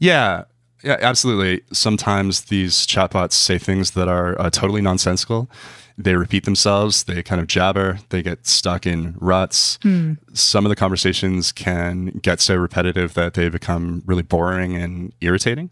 Yeah, 0.00 0.44
yeah, 0.84 0.98
absolutely. 1.00 1.62
Sometimes 1.72 2.42
these 2.42 2.86
chatbots 2.86 3.32
say 3.32 3.58
things 3.58 3.92
that 3.92 4.06
are 4.06 4.38
uh, 4.40 4.50
totally 4.50 4.82
nonsensical, 4.82 5.50
they 5.96 6.14
repeat 6.14 6.44
themselves, 6.44 7.04
they 7.04 7.22
kind 7.22 7.40
of 7.40 7.46
jabber, 7.46 7.98
they 8.10 8.22
get 8.22 8.46
stuck 8.46 8.86
in 8.86 9.14
ruts. 9.18 9.78
Mm. 9.78 10.18
Some 10.34 10.66
of 10.66 10.68
the 10.68 10.76
conversations 10.76 11.52
can 11.52 12.06
get 12.22 12.40
so 12.40 12.56
repetitive 12.56 13.14
that 13.14 13.34
they 13.34 13.48
become 13.48 14.02
really 14.04 14.22
boring 14.22 14.76
and 14.76 15.12
irritating. 15.20 15.70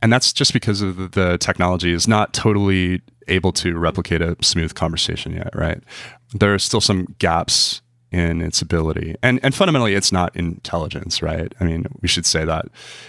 And 0.00 0.12
that's 0.12 0.32
just 0.32 0.52
because 0.52 0.80
of 0.80 1.12
the 1.12 1.36
technology 1.38 1.92
is 1.92 2.08
not 2.08 2.32
totally 2.32 3.02
able 3.26 3.52
to 3.52 3.76
replicate 3.76 4.22
a 4.22 4.36
smooth 4.40 4.74
conversation 4.74 5.32
yet, 5.32 5.50
right? 5.54 5.82
There 6.32 6.54
are 6.54 6.58
still 6.58 6.80
some 6.80 7.16
gaps 7.18 7.82
in 8.10 8.40
its 8.40 8.62
ability. 8.62 9.14
And 9.22 9.38
and 9.42 9.54
fundamentally 9.54 9.94
it's 9.94 10.12
not 10.12 10.34
intelligence, 10.34 11.22
right? 11.22 11.52
I 11.60 11.64
mean, 11.64 11.86
we 12.00 12.08
should 12.08 12.26
say 12.26 12.44
that 12.44 12.66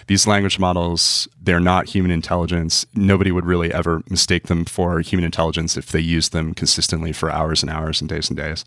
these 0.07 0.27
language 0.27 0.59
models, 0.59 1.27
they're 1.41 1.59
not 1.59 1.87
human 1.87 2.11
intelligence. 2.11 2.85
Nobody 2.93 3.31
would 3.31 3.45
really 3.45 3.73
ever 3.73 4.03
mistake 4.09 4.47
them 4.47 4.65
for 4.65 4.99
human 4.99 5.23
intelligence 5.23 5.77
if 5.77 5.87
they 5.91 5.99
used 6.01 6.33
them 6.33 6.53
consistently 6.53 7.13
for 7.13 7.31
hours 7.31 7.63
and 7.63 7.69
hours 7.69 8.01
and 8.01 8.09
days 8.09 8.29
and 8.29 8.37
days. 8.37 8.65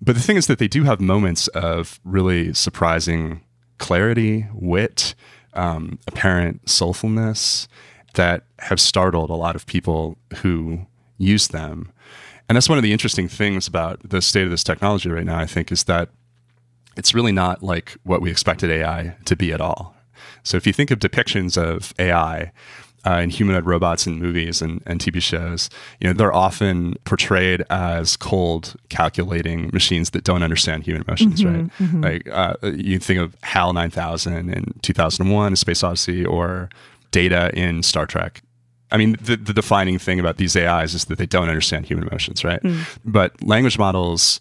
But 0.00 0.14
the 0.14 0.22
thing 0.22 0.36
is 0.36 0.46
that 0.46 0.58
they 0.58 0.68
do 0.68 0.84
have 0.84 1.00
moments 1.00 1.48
of 1.48 2.00
really 2.04 2.54
surprising 2.54 3.42
clarity, 3.78 4.46
wit, 4.54 5.14
um, 5.54 5.98
apparent 6.06 6.64
soulfulness 6.66 7.66
that 8.14 8.44
have 8.60 8.80
startled 8.80 9.30
a 9.30 9.34
lot 9.34 9.56
of 9.56 9.66
people 9.66 10.16
who 10.36 10.86
use 11.18 11.48
them. 11.48 11.92
And 12.50 12.56
that's 12.56 12.68
one 12.68 12.78
of 12.78 12.82
the 12.82 12.92
interesting 12.92 13.28
things 13.28 13.68
about 13.68 14.00
the 14.02 14.20
state 14.20 14.42
of 14.42 14.50
this 14.50 14.64
technology 14.64 15.08
right 15.08 15.24
now, 15.24 15.38
I 15.38 15.46
think, 15.46 15.70
is 15.70 15.84
that 15.84 16.08
it's 16.96 17.14
really 17.14 17.30
not 17.30 17.62
like 17.62 17.96
what 18.02 18.20
we 18.20 18.28
expected 18.28 18.72
AI 18.72 19.14
to 19.26 19.36
be 19.36 19.52
at 19.52 19.60
all. 19.60 19.94
So 20.42 20.56
if 20.56 20.66
you 20.66 20.72
think 20.72 20.90
of 20.90 20.98
depictions 20.98 21.56
of 21.56 21.94
AI, 22.00 22.50
uh, 23.06 23.10
and 23.10 23.30
humanoid 23.30 23.66
robots 23.66 24.04
in 24.04 24.18
movies 24.18 24.60
and, 24.60 24.82
and 24.84 24.98
TV 25.00 25.22
shows, 25.22 25.70
you 26.00 26.08
know, 26.08 26.12
they're 26.12 26.34
often 26.34 26.96
portrayed 27.04 27.62
as 27.70 28.16
cold, 28.16 28.74
calculating 28.88 29.70
machines 29.72 30.10
that 30.10 30.24
don't 30.24 30.42
understand 30.42 30.82
human 30.82 31.04
emotions, 31.06 31.42
mm-hmm, 31.42 31.54
right? 31.54 31.70
Mm-hmm. 31.78 32.00
Like 32.00 32.28
uh, 32.32 32.56
you 32.62 32.98
think 32.98 33.20
of 33.20 33.36
HAL 33.44 33.74
9000 33.74 34.52
in 34.52 34.74
2001, 34.82 35.52
A 35.52 35.56
Space 35.56 35.84
Odyssey, 35.84 36.26
or 36.26 36.68
Data 37.12 37.52
in 37.54 37.84
Star 37.84 38.06
Trek. 38.06 38.42
I 38.92 38.96
mean, 38.96 39.16
the, 39.20 39.36
the, 39.36 39.52
defining 39.52 39.98
thing 39.98 40.18
about 40.18 40.36
these 40.36 40.56
AIs 40.56 40.94
is 40.94 41.04
that 41.06 41.18
they 41.18 41.26
don't 41.26 41.48
understand 41.48 41.86
human 41.86 42.08
emotions, 42.08 42.44
right? 42.44 42.62
Mm. 42.62 42.84
But 43.04 43.42
language 43.42 43.78
models 43.78 44.40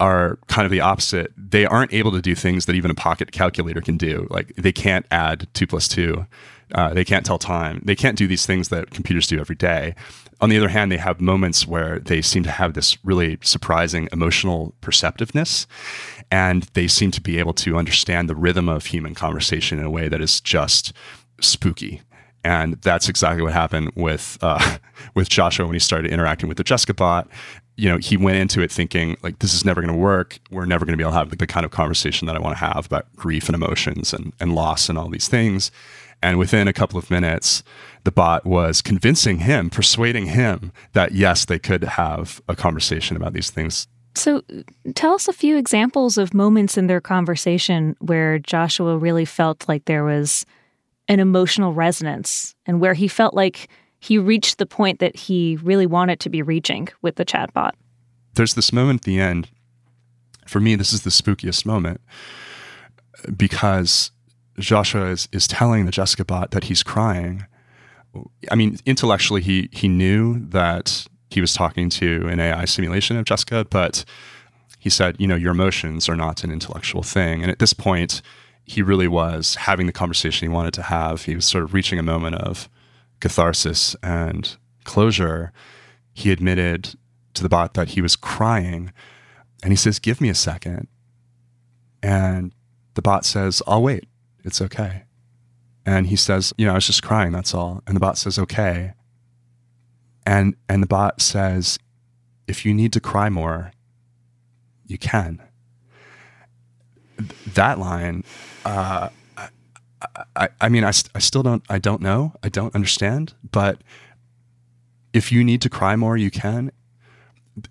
are 0.00 0.38
kind 0.46 0.64
of 0.64 0.72
the 0.72 0.80
opposite. 0.80 1.32
They 1.36 1.66
aren't 1.66 1.92
able 1.92 2.10
to 2.12 2.22
do 2.22 2.34
things 2.34 2.66
that 2.66 2.74
even 2.74 2.90
a 2.90 2.94
pocket 2.94 3.32
calculator 3.32 3.80
can 3.80 3.96
do. 3.96 4.26
Like 4.30 4.54
they 4.56 4.72
can't 4.72 5.06
add 5.10 5.46
two 5.54 5.66
plus 5.66 5.86
two. 5.86 6.26
Uh, 6.74 6.94
they 6.94 7.04
can't 7.04 7.26
tell 7.26 7.38
time. 7.38 7.82
They 7.84 7.96
can't 7.96 8.16
do 8.16 8.26
these 8.26 8.46
things 8.46 8.68
that 8.68 8.90
computers 8.90 9.26
do 9.26 9.38
every 9.40 9.56
day. 9.56 9.94
On 10.40 10.48
the 10.48 10.56
other 10.56 10.68
hand, 10.68 10.90
they 10.90 10.96
have 10.96 11.20
moments 11.20 11.66
where 11.66 11.98
they 11.98 12.22
seem 12.22 12.44
to 12.44 12.50
have 12.50 12.72
this 12.74 12.96
really 13.04 13.38
surprising 13.42 14.08
emotional 14.12 14.72
perceptiveness. 14.80 15.66
And 16.30 16.62
they 16.74 16.86
seem 16.86 17.10
to 17.10 17.20
be 17.20 17.38
able 17.38 17.52
to 17.54 17.76
understand 17.76 18.28
the 18.28 18.36
rhythm 18.36 18.68
of 18.68 18.86
human 18.86 19.14
conversation 19.14 19.78
in 19.78 19.84
a 19.84 19.90
way 19.90 20.08
that 20.08 20.20
is 20.20 20.40
just 20.40 20.92
spooky 21.40 22.02
and 22.44 22.74
that's 22.82 23.08
exactly 23.08 23.42
what 23.42 23.52
happened 23.52 23.92
with 23.94 24.38
uh, 24.40 24.78
with 25.14 25.28
Joshua 25.28 25.66
when 25.66 25.74
he 25.74 25.80
started 25.80 26.10
interacting 26.10 26.48
with 26.48 26.58
the 26.58 26.64
Jessica 26.64 26.94
bot. 26.94 27.28
You 27.76 27.88
know, 27.88 27.98
he 27.98 28.16
went 28.16 28.36
into 28.36 28.60
it 28.60 28.70
thinking 28.70 29.16
like 29.22 29.38
this 29.38 29.54
is 29.54 29.64
never 29.64 29.80
going 29.80 29.92
to 29.92 29.98
work. 29.98 30.38
We're 30.50 30.66
never 30.66 30.84
going 30.84 30.92
to 30.92 30.96
be 30.98 31.02
able 31.02 31.12
to 31.12 31.18
have 31.18 31.38
the 31.38 31.46
kind 31.46 31.64
of 31.64 31.72
conversation 31.72 32.26
that 32.26 32.36
I 32.36 32.38
want 32.38 32.56
to 32.58 32.64
have 32.64 32.86
about 32.86 33.14
grief 33.16 33.48
and 33.48 33.54
emotions 33.54 34.12
and 34.12 34.32
and 34.40 34.54
loss 34.54 34.88
and 34.88 34.98
all 34.98 35.08
these 35.08 35.28
things. 35.28 35.70
And 36.22 36.38
within 36.38 36.68
a 36.68 36.72
couple 36.72 36.98
of 36.98 37.10
minutes, 37.10 37.62
the 38.04 38.12
bot 38.12 38.44
was 38.44 38.82
convincing 38.82 39.38
him, 39.38 39.70
persuading 39.70 40.26
him 40.26 40.72
that 40.92 41.12
yes, 41.12 41.46
they 41.46 41.58
could 41.58 41.82
have 41.84 42.42
a 42.48 42.54
conversation 42.54 43.16
about 43.16 43.32
these 43.32 43.50
things. 43.50 43.86
So, 44.14 44.42
tell 44.94 45.14
us 45.14 45.28
a 45.28 45.32
few 45.32 45.56
examples 45.56 46.18
of 46.18 46.34
moments 46.34 46.76
in 46.76 46.88
their 46.88 47.00
conversation 47.00 47.96
where 48.00 48.38
Joshua 48.38 48.98
really 48.98 49.24
felt 49.24 49.68
like 49.68 49.84
there 49.84 50.04
was 50.04 50.44
an 51.10 51.18
emotional 51.18 51.74
resonance 51.74 52.54
and 52.66 52.80
where 52.80 52.94
he 52.94 53.08
felt 53.08 53.34
like 53.34 53.68
he 53.98 54.16
reached 54.16 54.58
the 54.58 54.64
point 54.64 55.00
that 55.00 55.16
he 55.16 55.56
really 55.56 55.84
wanted 55.84 56.20
to 56.20 56.30
be 56.30 56.40
reaching 56.40 56.88
with 57.02 57.16
the 57.16 57.24
chatbot. 57.24 57.72
There's 58.34 58.54
this 58.54 58.72
moment 58.72 59.00
at 59.00 59.04
the 59.04 59.18
end. 59.18 59.48
For 60.46 60.60
me, 60.60 60.76
this 60.76 60.92
is 60.92 61.02
the 61.02 61.10
spookiest 61.10 61.66
moment 61.66 62.00
because 63.36 64.12
Joshua 64.60 65.06
is, 65.06 65.28
is 65.32 65.48
telling 65.48 65.84
the 65.84 65.90
Jessica 65.90 66.24
bot 66.24 66.52
that 66.52 66.64
he's 66.64 66.84
crying. 66.84 67.44
I 68.48 68.54
mean, 68.54 68.78
intellectually, 68.86 69.42
he 69.42 69.68
he 69.72 69.88
knew 69.88 70.38
that 70.48 71.06
he 71.30 71.40
was 71.40 71.52
talking 71.52 71.90
to 71.90 72.28
an 72.28 72.38
AI 72.38 72.64
simulation 72.66 73.16
of 73.16 73.24
Jessica, 73.24 73.66
but 73.68 74.04
he 74.78 74.90
said, 74.90 75.16
you 75.18 75.26
know, 75.26 75.36
your 75.36 75.52
emotions 75.52 76.08
are 76.08 76.16
not 76.16 76.44
an 76.44 76.50
intellectual 76.50 77.02
thing. 77.02 77.42
And 77.42 77.50
at 77.50 77.58
this 77.58 77.72
point, 77.72 78.22
he 78.70 78.82
really 78.82 79.08
was 79.08 79.56
having 79.56 79.86
the 79.86 79.92
conversation 79.92 80.48
he 80.48 80.54
wanted 80.54 80.72
to 80.72 80.82
have. 80.82 81.24
He 81.24 81.34
was 81.34 81.44
sort 81.44 81.64
of 81.64 81.74
reaching 81.74 81.98
a 81.98 82.04
moment 82.04 82.36
of 82.36 82.68
catharsis 83.18 83.96
and 84.00 84.56
closure. 84.84 85.52
He 86.12 86.30
admitted 86.30 86.94
to 87.34 87.42
the 87.42 87.48
bot 87.48 87.74
that 87.74 87.88
he 87.88 88.00
was 88.00 88.14
crying 88.14 88.92
and 89.60 89.72
he 89.72 89.76
says, 89.76 89.98
Give 89.98 90.20
me 90.20 90.28
a 90.28 90.36
second. 90.36 90.86
And 92.00 92.52
the 92.94 93.02
bot 93.02 93.24
says, 93.24 93.60
I'll 93.66 93.82
wait. 93.82 94.04
It's 94.44 94.62
okay. 94.62 95.02
And 95.84 96.06
he 96.06 96.14
says, 96.14 96.54
You 96.56 96.66
know, 96.66 96.72
I 96.72 96.76
was 96.76 96.86
just 96.86 97.02
crying, 97.02 97.32
that's 97.32 97.52
all. 97.52 97.82
And 97.88 97.96
the 97.96 98.00
bot 98.00 98.18
says, 98.18 98.38
Okay. 98.38 98.92
And, 100.24 100.54
and 100.68 100.80
the 100.80 100.86
bot 100.86 101.20
says, 101.20 101.76
If 102.46 102.64
you 102.64 102.72
need 102.72 102.92
to 102.92 103.00
cry 103.00 103.30
more, 103.30 103.72
you 104.86 104.96
can. 104.96 105.42
That 107.54 107.80
line 107.80 108.22
uh, 108.64 109.08
I, 110.36 110.48
I 110.60 110.68
mean, 110.68 110.84
I, 110.84 110.92
I 111.14 111.18
still 111.18 111.42
don't, 111.42 111.62
I 111.68 111.78
don't 111.78 112.00
know. 112.00 112.34
I 112.42 112.48
don't 112.48 112.74
understand. 112.74 113.34
But 113.50 113.82
if 115.12 115.30
you 115.32 115.44
need 115.44 115.60
to 115.62 115.70
cry 115.70 115.96
more, 115.96 116.16
you 116.16 116.30
can. 116.30 116.72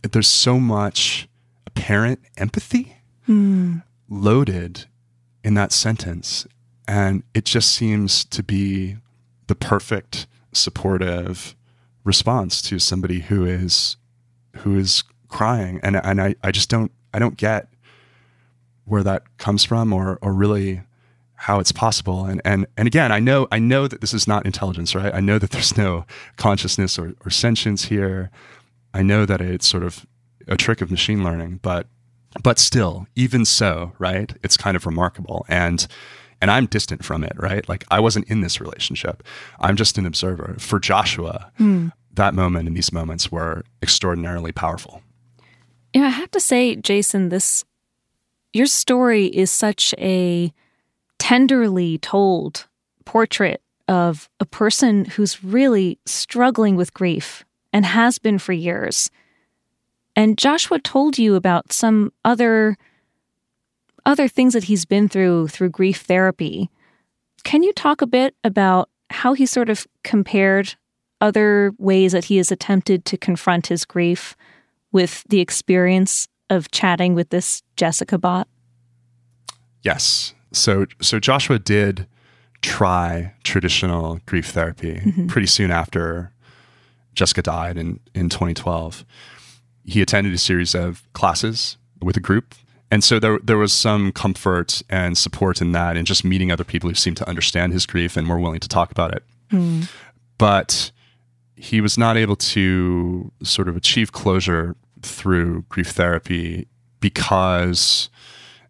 There's 0.02 0.28
so 0.28 0.60
much 0.60 1.28
apparent 1.66 2.20
empathy 2.38 2.98
mm. 3.28 3.84
loaded 4.10 4.86
in 5.44 5.54
that 5.56 5.72
sentence. 5.72 6.46
And 6.88 7.24
it 7.34 7.46
just 7.46 7.74
seems 7.74 8.26
to 8.26 8.44
be 8.44 8.98
the 9.48 9.56
perfect 9.56 10.28
supportive 10.52 11.56
response 12.04 12.62
to 12.64 12.80
somebody 12.80 13.22
who 13.22 13.46
is 13.46 13.98
who 14.58 14.78
is 14.78 15.04
crying. 15.28 15.80
And 15.84 15.96
and 15.96 16.22
I, 16.22 16.36
I 16.44 16.52
just 16.52 16.70
don't 16.70 16.92
I 17.14 17.20
don't 17.20 17.38
get 17.38 17.68
where 18.90 19.04
that 19.04 19.24
comes 19.38 19.64
from 19.64 19.94
or 19.94 20.20
or 20.22 20.34
really 20.34 20.82
how 21.36 21.60
it's 21.60 21.72
possible. 21.72 22.26
And 22.26 22.42
and 22.44 22.68
and 22.76 22.88
again, 22.88 23.12
I 23.12 23.20
know 23.20 23.48
I 23.52 23.60
know 23.60 23.88
that 23.88 24.02
this 24.02 24.14
is 24.14 24.28
not 24.28 24.46
intelligence, 24.46 24.94
right? 24.94 25.14
I 25.14 25.22
know 25.22 25.40
that 25.40 25.52
there's 25.52 25.78
no 25.78 26.06
consciousness 26.36 27.00
or, 27.00 27.14
or 27.26 27.30
sentience 27.30 27.86
here. 27.86 28.30
I 28.94 29.04
know 29.04 29.26
that 29.26 29.40
it's 29.40 29.68
sort 29.68 29.84
of 29.84 30.06
a 30.48 30.58
trick 30.58 30.82
of 30.82 30.92
machine 30.92 31.24
learning, 31.24 31.60
but 31.62 31.88
but 32.44 32.60
still, 32.60 33.08
even 33.16 33.46
so, 33.46 33.94
right? 34.00 34.34
It's 34.44 34.58
kind 34.58 34.76
of 34.76 34.86
remarkable. 34.86 35.46
And 35.48 35.88
and 36.42 36.52
I'm 36.52 36.66
distant 36.66 37.04
from 37.04 37.24
it, 37.24 37.34
right? 37.38 37.68
Like 37.68 37.86
I 37.90 38.00
wasn't 38.00 38.28
in 38.28 38.42
this 38.42 38.60
relationship. 38.60 39.24
I'm 39.60 39.76
just 39.76 39.98
an 39.98 40.06
observer. 40.06 40.56
For 40.60 40.80
Joshua, 40.80 41.52
mm. 41.60 41.92
that 42.14 42.34
moment 42.34 42.68
and 42.68 42.76
these 42.76 42.92
moments 42.92 43.32
were 43.32 43.64
extraordinarily 43.82 44.52
powerful. 44.52 45.02
Yeah, 45.94 46.04
I 46.04 46.10
have 46.10 46.32
to 46.32 46.40
say, 46.40 46.76
Jason, 46.76 47.30
this 47.30 47.64
your 48.54 48.66
story 48.66 49.26
is 49.26 49.52
such 49.52 49.94
a 49.98 50.54
tenderly 51.18 51.98
told 52.00 52.68
portrait 53.06 53.62
of 53.88 54.30
a 54.40 54.46
person 54.46 55.06
who's 55.06 55.44
really 55.44 56.00
struggling 56.06 56.76
with 56.76 56.94
grief 56.94 57.44
and 57.74 57.86
has 57.86 58.20
been 58.20 58.40
for 58.40 58.54
years. 58.54 59.10
And 60.16 60.38
Joshua 60.38 60.80
told 60.80 61.18
you 61.18 61.36
about 61.36 61.72
some 61.72 62.12
other 62.26 62.78
other 64.06 64.28
things 64.28 64.54
that 64.54 64.64
he's 64.64 64.86
been 64.86 65.10
through 65.10 65.48
through 65.50 65.70
grief 65.70 66.02
therapy. 66.02 66.70
Can 67.44 67.64
you 67.64 67.74
talk 67.74 68.02
a 68.02 68.08
bit 68.08 68.36
about 68.44 68.90
how 69.10 69.34
he 69.34 69.46
sort 69.46 69.70
of 69.70 69.88
compared 70.04 70.76
other 71.22 71.74
ways 71.78 72.14
that 72.14 72.26
he 72.26 72.38
has 72.38 72.52
attempted 72.52 73.06
to 73.06 73.18
confront 73.18 73.68
his 73.68 73.86
grief 73.86 74.36
with 74.92 75.24
the 75.30 75.40
experience 75.40 76.28
of 76.50 76.72
chatting 76.72 77.16
with 77.16 77.30
this 77.30 77.64
Jessica 77.76 78.18
bot? 78.18 78.48
Yes. 79.84 80.34
So 80.52 80.86
so 81.02 81.20
Joshua 81.20 81.60
did 81.60 82.08
try 82.62 83.34
traditional 83.44 84.20
grief 84.26 84.48
therapy 84.48 84.96
mm-hmm. 84.96 85.28
pretty 85.28 85.48
soon 85.48 85.72
after 85.72 86.32
Jessica 87.14 87.42
died 87.42 87.78
in 87.78 88.00
in 88.14 88.30
2012. 88.30 89.06
He 89.86 90.02
attended 90.02 90.34
a 90.34 90.38
series 90.38 90.76
of 90.76 91.08
classes 91.14 91.78
with 92.02 92.18
a 92.18 92.20
group. 92.20 92.56
And 92.92 93.04
so 93.04 93.20
there 93.20 93.40
there 93.44 93.58
was 93.58 93.74
some 93.74 94.12
comfort 94.12 94.82
and 94.90 95.18
support 95.18 95.62
in 95.62 95.72
that 95.74 95.96
and 95.96 96.08
just 96.08 96.24
meeting 96.24 96.52
other 96.52 96.64
people 96.64 96.90
who 96.90 96.96
seemed 96.96 97.18
to 97.18 97.30
understand 97.30 97.74
his 97.74 97.86
grief 97.86 98.18
and 98.18 98.28
were 98.28 98.40
willing 98.40 98.60
to 98.60 98.68
talk 98.68 98.92
about 98.92 99.14
it. 99.14 99.24
Mm. 99.52 99.90
But 100.38 100.92
he 101.56 101.82
was 101.82 101.98
not 101.98 102.18
able 102.18 102.38
to 102.38 103.32
sort 103.44 103.68
of 103.68 103.76
achieve 103.76 104.12
closure 104.12 104.76
through 105.02 105.64
grief 105.70 105.90
therapy 105.90 106.68
because 107.00 108.10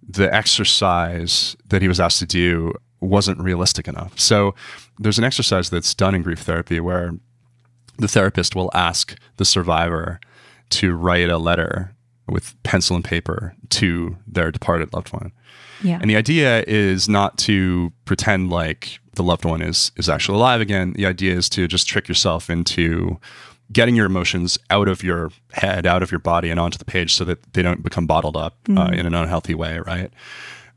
the 0.08 0.34
exercise 0.34 1.56
that 1.68 1.82
he 1.82 1.88
was 1.88 2.00
asked 2.00 2.20
to 2.20 2.26
do 2.26 2.74
wasn't 3.00 3.40
realistic 3.40 3.88
enough. 3.88 4.20
So 4.20 4.56
there's 4.98 5.18
an 5.18 5.24
exercise 5.24 5.70
that's 5.70 5.94
done 5.94 6.16
in 6.16 6.24
grief 6.24 6.40
therapy 6.40 6.80
where 6.80 7.12
the 7.98 8.08
therapist 8.08 8.56
will 8.56 8.72
ask 8.74 9.16
the 9.38 9.46
survivor 9.46 10.20
to 10.72 10.96
write 10.96 11.30
a 11.30 11.38
letter 11.38 11.96
with 12.28 12.62
pencil 12.64 12.96
and 12.96 13.04
paper 13.04 13.56
to 13.70 14.18
their 14.28 14.52
departed 14.52 14.94
loved 14.94 15.12
one. 15.14 15.32
Yeah. 15.84 16.00
And 16.02 16.10
the 16.10 16.16
idea 16.16 16.64
is 16.68 17.08
not 17.08 17.38
to 17.40 17.92
pretend 18.06 18.50
like 18.50 19.00
the 19.14 19.24
loved 19.24 19.46
one 19.46 19.62
is 19.62 19.92
is 19.96 20.10
actually 20.10 20.38
alive 20.38 20.62
again. 20.62 20.94
The 20.94 21.06
idea 21.06 21.34
is 21.36 21.50
to 21.50 21.68
just 21.68 21.88
trick 21.88 22.08
yourself 22.08 22.50
into 22.50 23.20
getting 23.72 23.96
your 23.96 24.06
emotions 24.06 24.58
out 24.70 24.88
of 24.88 25.04
your 25.04 25.32
head, 25.54 25.86
out 25.86 26.02
of 26.02 26.12
your 26.12 26.20
body, 26.20 26.50
and 26.50 26.60
onto 26.60 26.78
the 26.78 26.86
page 26.86 27.14
so 27.14 27.24
that 27.26 27.54
they 27.54 27.62
don't 27.62 27.84
become 27.84 28.08
bottled 28.08 28.36
up 28.36 28.58
uh, 28.78 28.90
in 28.94 29.06
an 29.06 29.14
unhealthy 29.14 29.54
way, 29.54 29.80
right? 29.80 30.12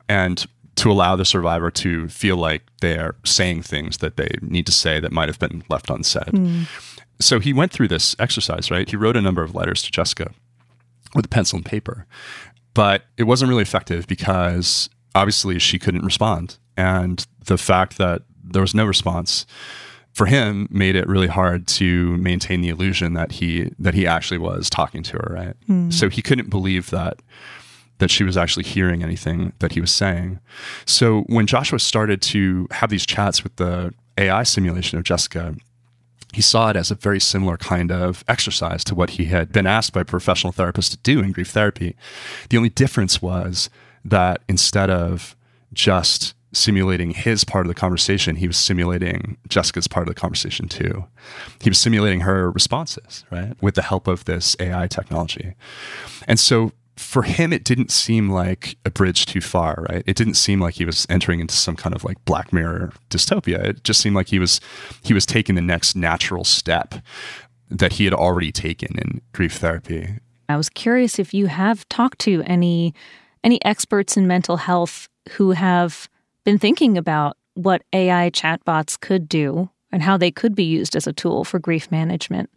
And 0.08 0.44
to 0.76 0.90
allow 0.90 1.16
the 1.16 1.24
survivor 1.24 1.70
to 1.70 2.08
feel 2.08 2.36
like 2.36 2.62
they're 2.80 3.14
saying 3.24 3.62
things 3.62 3.98
that 3.98 4.16
they 4.16 4.28
need 4.40 4.66
to 4.66 4.72
say 4.72 5.00
that 5.00 5.12
might 5.12 5.28
have 5.28 5.38
been 5.38 5.62
left 5.68 5.90
unsaid. 5.90 6.66
So 7.20 7.40
he 7.40 7.52
went 7.52 7.72
through 7.72 7.88
this 7.88 8.16
exercise, 8.18 8.70
right? 8.70 8.88
He 8.88 8.96
wrote 8.96 9.16
a 9.16 9.20
number 9.20 9.42
of 9.42 9.54
letters 9.54 9.82
to 9.82 9.90
Jessica 9.90 10.32
with 11.14 11.26
a 11.26 11.28
pencil 11.28 11.56
and 11.56 11.64
paper, 11.64 12.06
but 12.74 13.04
it 13.16 13.24
wasn't 13.24 13.48
really 13.50 13.62
effective 13.62 14.06
because 14.06 14.88
obviously 15.14 15.58
she 15.58 15.78
couldn't 15.78 16.04
respond. 16.04 16.58
And 16.76 17.26
the 17.44 17.58
fact 17.58 17.98
that 17.98 18.22
there 18.42 18.62
was 18.62 18.74
no 18.74 18.84
response 18.84 19.46
for 20.12 20.26
him 20.26 20.68
made 20.70 20.96
it 20.96 21.08
really 21.08 21.26
hard 21.26 21.66
to 21.66 22.16
maintain 22.18 22.60
the 22.60 22.68
illusion 22.68 23.14
that 23.14 23.32
he 23.32 23.72
that 23.78 23.94
he 23.94 24.06
actually 24.06 24.38
was 24.38 24.68
talking 24.68 25.02
to 25.02 25.12
her 25.14 25.34
right? 25.34 25.56
Hmm. 25.66 25.90
So 25.90 26.08
he 26.08 26.22
couldn't 26.22 26.50
believe 26.50 26.90
that 26.90 27.20
that 27.98 28.10
she 28.10 28.24
was 28.24 28.36
actually 28.36 28.64
hearing 28.64 29.02
anything 29.02 29.52
that 29.60 29.72
he 29.72 29.80
was 29.80 29.92
saying. 29.92 30.40
So 30.86 31.22
when 31.22 31.46
joshua 31.46 31.78
started 31.78 32.20
to 32.22 32.66
have 32.70 32.90
these 32.90 33.06
chats 33.06 33.42
with 33.42 33.56
the 33.56 33.94
ai 34.18 34.42
simulation 34.42 34.98
of 34.98 35.04
jessica 35.04 35.54
he 36.32 36.40
saw 36.40 36.70
it 36.70 36.76
as 36.76 36.90
a 36.90 36.94
very 36.94 37.20
similar 37.20 37.56
kind 37.58 37.92
of 37.92 38.24
exercise 38.26 38.82
to 38.84 38.94
what 38.94 39.10
he 39.10 39.26
had 39.26 39.52
been 39.52 39.66
asked 39.66 39.92
by 39.92 40.00
a 40.00 40.04
professional 40.04 40.52
therapists 40.52 40.90
to 40.90 40.96
do 40.98 41.20
in 41.20 41.30
grief 41.30 41.50
therapy. 41.50 41.94
The 42.48 42.56
only 42.56 42.70
difference 42.70 43.20
was 43.20 43.68
that 44.04 44.40
instead 44.48 44.88
of 44.88 45.36
just 45.74 46.34
simulating 46.52 47.12
his 47.12 47.44
part 47.44 47.66
of 47.66 47.68
the 47.68 47.74
conversation, 47.74 48.36
he 48.36 48.46
was 48.46 48.56
simulating 48.56 49.36
Jessica's 49.48 49.88
part 49.88 50.06
of 50.06 50.14
the 50.14 50.20
conversation 50.20 50.68
too. 50.68 51.04
He 51.60 51.70
was 51.70 51.78
simulating 51.78 52.20
her 52.20 52.50
responses, 52.50 53.24
right, 53.30 53.54
with 53.62 53.74
the 53.74 53.82
help 53.82 54.06
of 54.06 54.24
this 54.24 54.56
AI 54.60 54.86
technology. 54.86 55.54
And 56.28 56.38
so 56.38 56.72
for 56.96 57.22
him, 57.22 57.52
it 57.52 57.64
didn't 57.64 57.90
seem 57.90 58.30
like 58.30 58.76
a 58.84 58.90
bridge 58.90 59.26
too 59.26 59.40
far, 59.40 59.86
right? 59.88 60.02
It 60.06 60.16
didn't 60.16 60.34
seem 60.34 60.60
like 60.60 60.74
he 60.74 60.84
was 60.84 61.06
entering 61.08 61.40
into 61.40 61.54
some 61.54 61.76
kind 61.76 61.94
of 61.94 62.04
like 62.04 62.22
Black 62.24 62.52
Mirror 62.52 62.92
dystopia. 63.10 63.64
It 63.64 63.84
just 63.84 64.00
seemed 64.00 64.14
like 64.14 64.28
he 64.28 64.38
was 64.38 64.60
he 65.02 65.14
was 65.14 65.26
taking 65.26 65.54
the 65.54 65.62
next 65.62 65.96
natural 65.96 66.44
step 66.44 66.94
that 67.70 67.94
he 67.94 68.04
had 68.04 68.12
already 68.12 68.52
taken 68.52 68.98
in 68.98 69.22
grief 69.32 69.54
therapy. 69.54 70.18
I 70.48 70.56
was 70.56 70.68
curious 70.68 71.18
if 71.18 71.32
you 71.32 71.46
have 71.46 71.88
talked 71.88 72.18
to 72.20 72.42
any 72.46 72.94
any 73.42 73.62
experts 73.64 74.16
in 74.16 74.26
mental 74.26 74.58
health 74.58 75.08
who 75.30 75.52
have 75.52 76.08
been 76.44 76.58
thinking 76.58 76.96
about 76.98 77.36
what 77.54 77.82
AI 77.92 78.30
chatbots 78.30 78.98
could 78.98 79.28
do 79.28 79.70
and 79.90 80.02
how 80.02 80.16
they 80.16 80.30
could 80.30 80.54
be 80.54 80.64
used 80.64 80.96
as 80.96 81.06
a 81.06 81.12
tool 81.12 81.44
for 81.44 81.58
grief 81.58 81.90
management. 81.90 82.50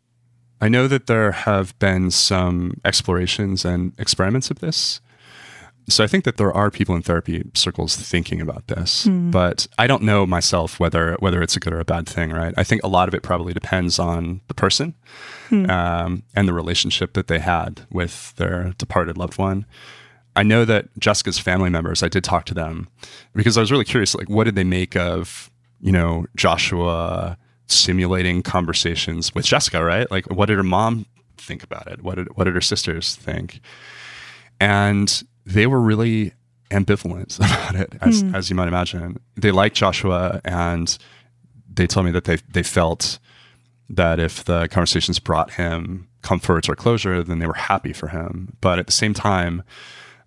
I 0.61 0.69
know 0.69 0.87
that 0.87 1.07
there 1.07 1.31
have 1.31 1.77
been 1.79 2.11
some 2.11 2.79
explorations 2.85 3.65
and 3.65 3.93
experiments 3.99 4.49
of 4.49 4.59
this. 4.59 5.01
So 5.87 6.03
I 6.03 6.07
think 6.07 6.23
that 6.23 6.37
there 6.37 6.51
are 6.51 6.71
people 6.71 6.95
in 6.95 7.03
therapy 7.03 7.43
circles 7.53 7.95
thinking 7.95 8.41
about 8.41 8.67
this, 8.67 9.05
but 9.07 9.67
I 9.77 9.85
don't 9.85 10.01
know 10.01 10.25
myself 10.25 10.79
whether 10.79 11.15
whether 11.19 11.43
it's 11.43 11.55
a 11.55 11.59
good 11.59 11.73
or 11.73 11.79
a 11.79 11.85
bad 11.85 12.09
thing. 12.09 12.31
Right? 12.31 12.55
I 12.57 12.63
think 12.63 12.81
a 12.83 12.87
lot 12.87 13.07
of 13.07 13.13
it 13.13 13.21
probably 13.21 13.53
depends 13.53 13.99
on 13.99 14.41
the 14.47 14.55
person 14.55 14.95
um, 15.51 16.23
and 16.35 16.47
the 16.47 16.53
relationship 16.53 17.13
that 17.13 17.27
they 17.27 17.37
had 17.37 17.81
with 17.91 18.35
their 18.37 18.73
departed 18.79 19.17
loved 19.17 19.37
one. 19.37 19.65
I 20.35 20.43
know 20.43 20.65
that 20.65 20.87
Jessica's 20.99 21.39
family 21.39 21.69
members, 21.69 22.03
I 22.03 22.09
did 22.09 22.23
talk 22.23 22.45
to 22.45 22.53
them 22.53 22.89
because 23.33 23.57
I 23.57 23.61
was 23.61 23.71
really 23.71 23.85
curious, 23.85 24.15
like, 24.15 24.29
what 24.29 24.43
did 24.43 24.55
they 24.55 24.63
make 24.63 24.95
of, 24.95 25.49
you 25.79 25.91
know, 25.91 26.25
Joshua 26.35 27.37
simulating 27.67 28.43
conversations 28.43 29.33
with 29.33 29.45
Jessica, 29.45 29.83
right? 29.83 30.09
Like, 30.11 30.29
what 30.29 30.47
did 30.47 30.57
her 30.57 30.63
mom 30.63 31.05
think 31.37 31.63
about 31.63 31.87
it? 31.87 32.01
What 32.01 32.15
did, 32.15 32.35
what 32.35 32.43
did 32.45 32.53
her 32.55 32.61
sisters 32.61 33.15
think? 33.15 33.61
And 34.59 35.23
they 35.45 35.67
were 35.67 35.79
really 35.79 36.33
ambivalent 36.71 37.37
about 37.39 37.75
it, 37.75 37.93
as, 38.01 38.21
hmm. 38.21 38.35
as 38.35 38.49
you 38.49 38.55
might 38.55 38.67
imagine. 38.67 39.19
They 39.35 39.51
liked 39.51 39.75
Joshua 39.75 40.41
and 40.43 40.97
they 41.71 41.87
told 41.87 42.05
me 42.05 42.11
that 42.11 42.25
they, 42.25 42.37
they 42.51 42.63
felt 42.63 43.19
that 43.89 44.19
if 44.19 44.43
the 44.43 44.67
conversations 44.67 45.19
brought 45.19 45.51
him 45.51 46.07
comfort 46.21 46.67
or 46.67 46.75
closure, 46.75 47.21
then 47.21 47.39
they 47.39 47.45
were 47.45 47.53
happy 47.53 47.93
for 47.93 48.07
him. 48.07 48.57
But 48.61 48.79
at 48.79 48.87
the 48.87 48.93
same 48.93 49.13
time, 49.13 49.63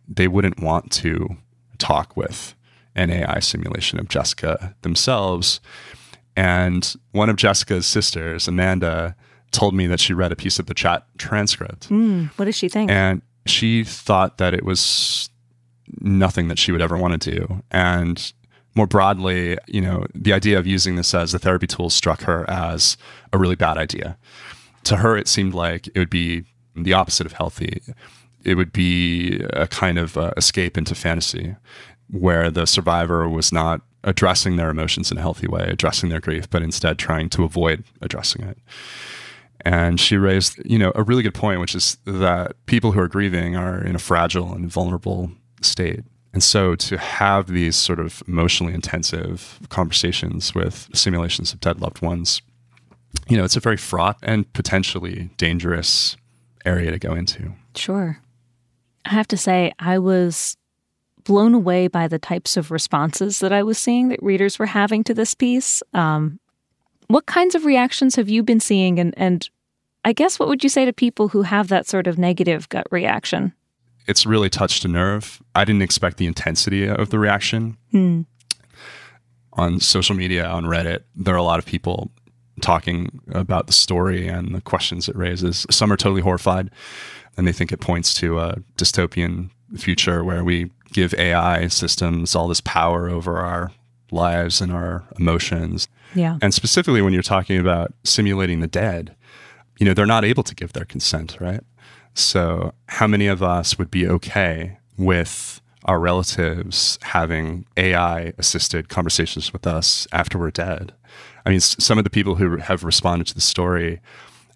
they 0.09 0.29
wouldn't 0.29 0.61
want 0.61 0.91
to 0.93 1.37
talk 1.79 2.17
with 2.17 2.55
an 2.95 3.11
AI 3.11 3.39
simulation 3.41 4.01
of 4.01 4.09
Jessica 4.09 4.75
themselves. 4.83 5.61
And 6.37 6.95
one 7.13 7.29
of 7.29 7.37
Jessica's 7.37 7.87
sisters, 7.87 8.49
Amanda, 8.49 9.15
told 9.51 9.75
me 9.75 9.87
that 9.87 10.01
she 10.01 10.13
read 10.13 10.33
a 10.33 10.37
piece 10.37 10.59
of 10.59 10.67
the 10.67 10.75
chat 10.75 11.05
transcript 11.19 11.89
Mm, 11.89 12.29
what 12.37 12.45
does 12.45 12.57
she 12.57 12.69
think? 12.69 12.91
and 12.91 13.23
she 13.47 13.83
thought 13.83 14.37
that 14.39 14.53
it 14.53 14.63
was 14.65 15.31
nothing 16.01 16.49
that 16.49 16.59
she 16.59 16.71
would 16.71 16.83
ever 16.83 16.97
want 16.99 17.21
to 17.23 17.31
do. 17.31 17.63
And 17.71 18.33
more 18.75 18.87
broadly, 18.87 19.57
you 19.67 19.81
know, 19.81 20.05
the 20.15 20.33
idea 20.35 20.59
of 20.59 20.67
using 20.67 20.97
this 20.97 21.15
as 21.15 21.33
a 21.33 21.39
therapy 21.39 21.67
tool 21.67 21.89
struck 21.89 22.23
her 22.23 22.49
as 22.49 22.97
a 23.33 23.39
really 23.39 23.57
bad 23.57 23.79
idea. 23.79 24.19
To 24.85 24.97
her, 24.97 25.17
it 25.17 25.29
seemed 25.29 25.55
like 25.55 25.87
it 25.89 25.99
would 25.99 26.11
be 26.11 26.45
the 26.77 26.93
opposite 26.93 27.27
of 27.27 27.33
healthy. 27.33 27.81
It 28.45 28.55
would 28.55 28.73
be 28.73 29.41
a 29.53 29.67
kind 29.67 29.99
of 29.99 30.17
uh, 30.17 30.33
escape 30.37 30.79
into 30.79 30.95
fantasy 30.95 31.57
where 32.11 32.51
the 32.51 32.67
survivor 32.67 33.29
was 33.29 33.53
not 33.53 33.83
addressing 34.05 34.57
their 34.57 34.71
emotions 34.71 35.11
in 35.11 35.19
a 35.19 35.21
healthy 35.21 35.47
way, 35.47 35.67
addressing 35.69 36.09
their 36.09 36.21
grief, 36.21 36.49
but 36.49 36.63
instead 36.63 36.99
trying 36.99 37.29
to 37.31 37.45
avoid 37.45 37.85
addressing 38.01 38.43
it. 38.45 38.59
And 39.63 40.01
she 40.01 40.17
raised, 40.17 40.59
you 40.65 40.79
know, 40.79 40.93
a 40.95 41.03
really 41.03 41.23
good 41.23 41.35
point, 41.35 41.61
which 41.61 41.75
is 41.75 41.99
that 42.05 42.55
people 42.67 42.93
who 42.93 43.01
are 43.01 43.09
grieving 43.09 43.57
are 43.57 43.85
in 43.85 43.95
a 43.95 43.99
fragile 43.99 44.53
and 44.53 44.71
vulnerable 44.71 45.33
state. 45.61 46.05
And 46.33 46.43
so 46.43 46.77
to 46.77 46.97
have 46.97 47.49
these 47.49 47.75
sort 47.75 47.99
of 47.99 48.23
emotionally 48.29 48.73
intensive 48.73 49.59
conversations 49.69 50.55
with 50.55 50.89
simulations 50.95 51.53
of 51.53 51.61
dead 51.61 51.81
loved 51.81 52.01
ones, 52.01 52.41
you 53.29 53.37
know, 53.37 53.45
it's 53.45 53.57
a 53.57 53.61
very 53.61 53.77
fraught 53.77 54.19
and 54.23 54.51
potentially 54.53 55.31
dangerous 55.37 56.17
area 56.65 56.91
to 56.91 56.99
go 56.99 57.15
into. 57.15 57.53
Sure. 57.75 58.21
I 59.09 59.15
have 59.15 59.29
to 59.29 59.37
say, 59.39 59.73
I 59.79 59.99
was 59.99 60.57
blown 61.25 61.55
away 61.55 61.89
by 61.89 62.09
the 62.09 62.19
types 62.19 62.57
of 62.57 62.71
responses 62.71 63.41
that 63.41 63.53
I 63.53 63.63
was 63.63 63.79
seeing 63.79 64.09
that 64.09 64.23
readers 64.23 64.59
were 64.59 64.67
having 64.67 65.03
to 65.05 65.15
this 65.15 65.35
piece. 65.35 65.83
Um, 65.95 66.39
what 67.07 67.25
kinds 67.27 67.55
of 67.55 67.65
reactions 67.65 68.17
have 68.17 68.29
you 68.29 68.43
been 68.43 68.61
seeing? 68.61 68.99
And, 68.99 69.15
and 69.17 69.49
I 70.05 70.13
guess 70.13 70.39
what 70.39 70.49
would 70.49 70.63
you 70.63 70.69
say 70.69 70.85
to 70.85 70.93
people 70.93 71.29
who 71.29 71.43
have 71.43 71.69
that 71.69 71.87
sort 71.87 72.07
of 72.07 72.19
negative 72.19 72.69
gut 72.69 72.87
reaction? 72.91 73.55
It's 74.07 74.27
really 74.27 74.51
touched 74.51 74.85
a 74.85 74.89
nerve. 74.89 75.43
I 75.55 75.65
didn't 75.65 75.83
expect 75.83 76.19
the 76.19 76.27
intensity 76.27 76.87
of 76.87 77.09
the 77.09 77.19
reaction. 77.19 77.77
Hmm. 77.91 78.23
On 79.55 79.81
social 79.81 80.15
media, 80.15 80.47
on 80.47 80.65
Reddit, 80.65 81.01
there 81.17 81.35
are 81.35 81.39
a 81.39 81.43
lot 81.43 81.59
of 81.59 81.67
people 81.67 82.11
talking 82.59 83.21
about 83.31 83.67
the 83.67 83.73
story 83.73 84.29
and 84.29 84.55
the 84.55 84.61
questions 84.61 85.09
it 85.09 85.17
raises. 85.17 85.67
Some 85.71 85.93
are 85.93 85.97
totally 85.97 86.23
horrified 86.23 86.71
and 87.37 87.47
they 87.47 87.53
think 87.53 87.73
it 87.73 87.81
points 87.81 88.13
to 88.15 88.39
a 88.39 88.57
dystopian 88.77 89.51
future 89.77 90.25
where 90.25 90.43
we 90.43 90.71
give 90.93 91.15
AI 91.15 91.69
systems 91.69 92.35
all 92.35 92.49
this 92.49 92.61
power 92.61 93.09
over 93.09 93.39
our 93.39 93.71
lives 94.11 94.61
and 94.61 94.73
our 94.73 95.05
emotions. 95.19 95.89
Yeah. 96.15 96.39
And 96.43 96.53
specifically 96.53 97.03
when 97.03 97.13
you're 97.13 97.23
talking 97.23 97.59
about 97.59 97.93
simulating 98.05 98.61
the 98.61 98.67
dead, 98.67 99.15
you 99.79 99.87
know, 99.87 99.95
they're 99.95 100.07
not 100.07 100.25
able 100.25 100.43
to 100.43 100.55
give 100.55 100.73
their 100.73 100.85
consent, 100.85 101.37
right? 101.41 101.61
So, 102.15 102.75
how 102.89 103.07
many 103.07 103.29
of 103.29 103.43
us 103.43 103.79
would 103.79 103.91
be 103.91 104.09
okay 104.09 104.79
with 104.97 105.61
our 105.85 106.01
relatives 106.01 106.99
having 107.03 107.65
AI 107.77 108.33
assisted 108.39 108.89
conversations 108.89 109.53
with 109.53 109.67
us 109.67 110.09
after 110.11 110.37
we're 110.39 110.51
dead? 110.51 110.93
I 111.49 111.53
mean, 111.53 111.61
some 111.61 111.97
of 111.97 112.05
the 112.05 112.11
people 112.11 112.35
who 112.35 112.59
have 112.59 112.85
responded 112.85 113.27
to 113.29 113.35
the 113.35 113.41
story 113.41 114.01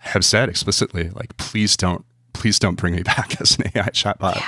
have 0.00 0.26
said 0.26 0.50
explicitly, 0.50 1.08
like, 1.08 1.34
please 1.38 1.74
don't, 1.74 2.04
please 2.34 2.58
don't 2.58 2.74
bring 2.74 2.94
me 2.94 3.02
back 3.02 3.40
as 3.40 3.58
an 3.58 3.64
AI 3.74 3.88
chatbot. 3.88 4.44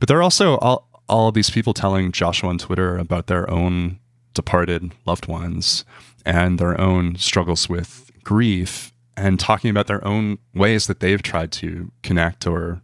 But 0.00 0.08
there 0.08 0.18
are 0.18 0.22
also 0.22 0.56
all, 0.56 0.88
all 1.08 1.28
of 1.28 1.34
these 1.34 1.48
people 1.48 1.72
telling 1.72 2.10
Joshua 2.10 2.50
on 2.50 2.58
Twitter 2.58 2.98
about 2.98 3.28
their 3.28 3.48
own 3.48 4.00
departed 4.34 4.90
loved 5.06 5.28
ones 5.28 5.84
and 6.26 6.58
their 6.58 6.78
own 6.80 7.14
struggles 7.14 7.68
with 7.68 8.10
grief. 8.24 8.92
and 9.16 9.38
talking 9.38 9.70
about 9.70 9.86
their 9.86 10.04
own 10.04 10.38
ways 10.52 10.88
that 10.88 10.98
they've 10.98 11.22
tried 11.22 11.52
to 11.52 11.92
connect 12.02 12.48
or 12.48 12.82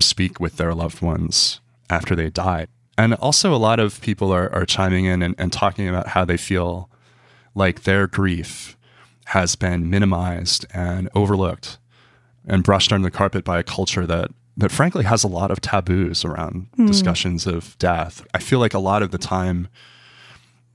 speak 0.00 0.40
with 0.40 0.56
their 0.56 0.72
loved 0.72 1.02
ones 1.02 1.60
after 1.90 2.16
they 2.16 2.30
died. 2.30 2.68
And 2.96 3.12
also, 3.14 3.54
a 3.54 3.56
lot 3.56 3.78
of 3.78 4.00
people 4.00 4.32
are, 4.32 4.50
are 4.54 4.64
chiming 4.64 5.04
in 5.04 5.20
and, 5.20 5.34
and 5.36 5.52
talking 5.52 5.90
about 5.90 6.08
how 6.08 6.24
they 6.24 6.38
feel 6.38 6.88
like 7.58 7.82
their 7.82 8.06
grief 8.06 8.76
has 9.26 9.56
been 9.56 9.90
minimized 9.90 10.64
and 10.72 11.10
overlooked 11.14 11.78
and 12.46 12.64
brushed 12.64 12.92
under 12.92 13.06
the 13.06 13.16
carpet 13.16 13.44
by 13.44 13.58
a 13.58 13.62
culture 13.62 14.06
that 14.06 14.30
that 14.56 14.72
frankly 14.72 15.04
has 15.04 15.22
a 15.22 15.28
lot 15.28 15.52
of 15.52 15.60
taboos 15.60 16.24
around 16.24 16.66
mm. 16.76 16.86
discussions 16.86 17.46
of 17.46 17.78
death. 17.78 18.26
I 18.34 18.38
feel 18.38 18.58
like 18.58 18.74
a 18.74 18.80
lot 18.80 19.02
of 19.02 19.12
the 19.12 19.18
time 19.18 19.68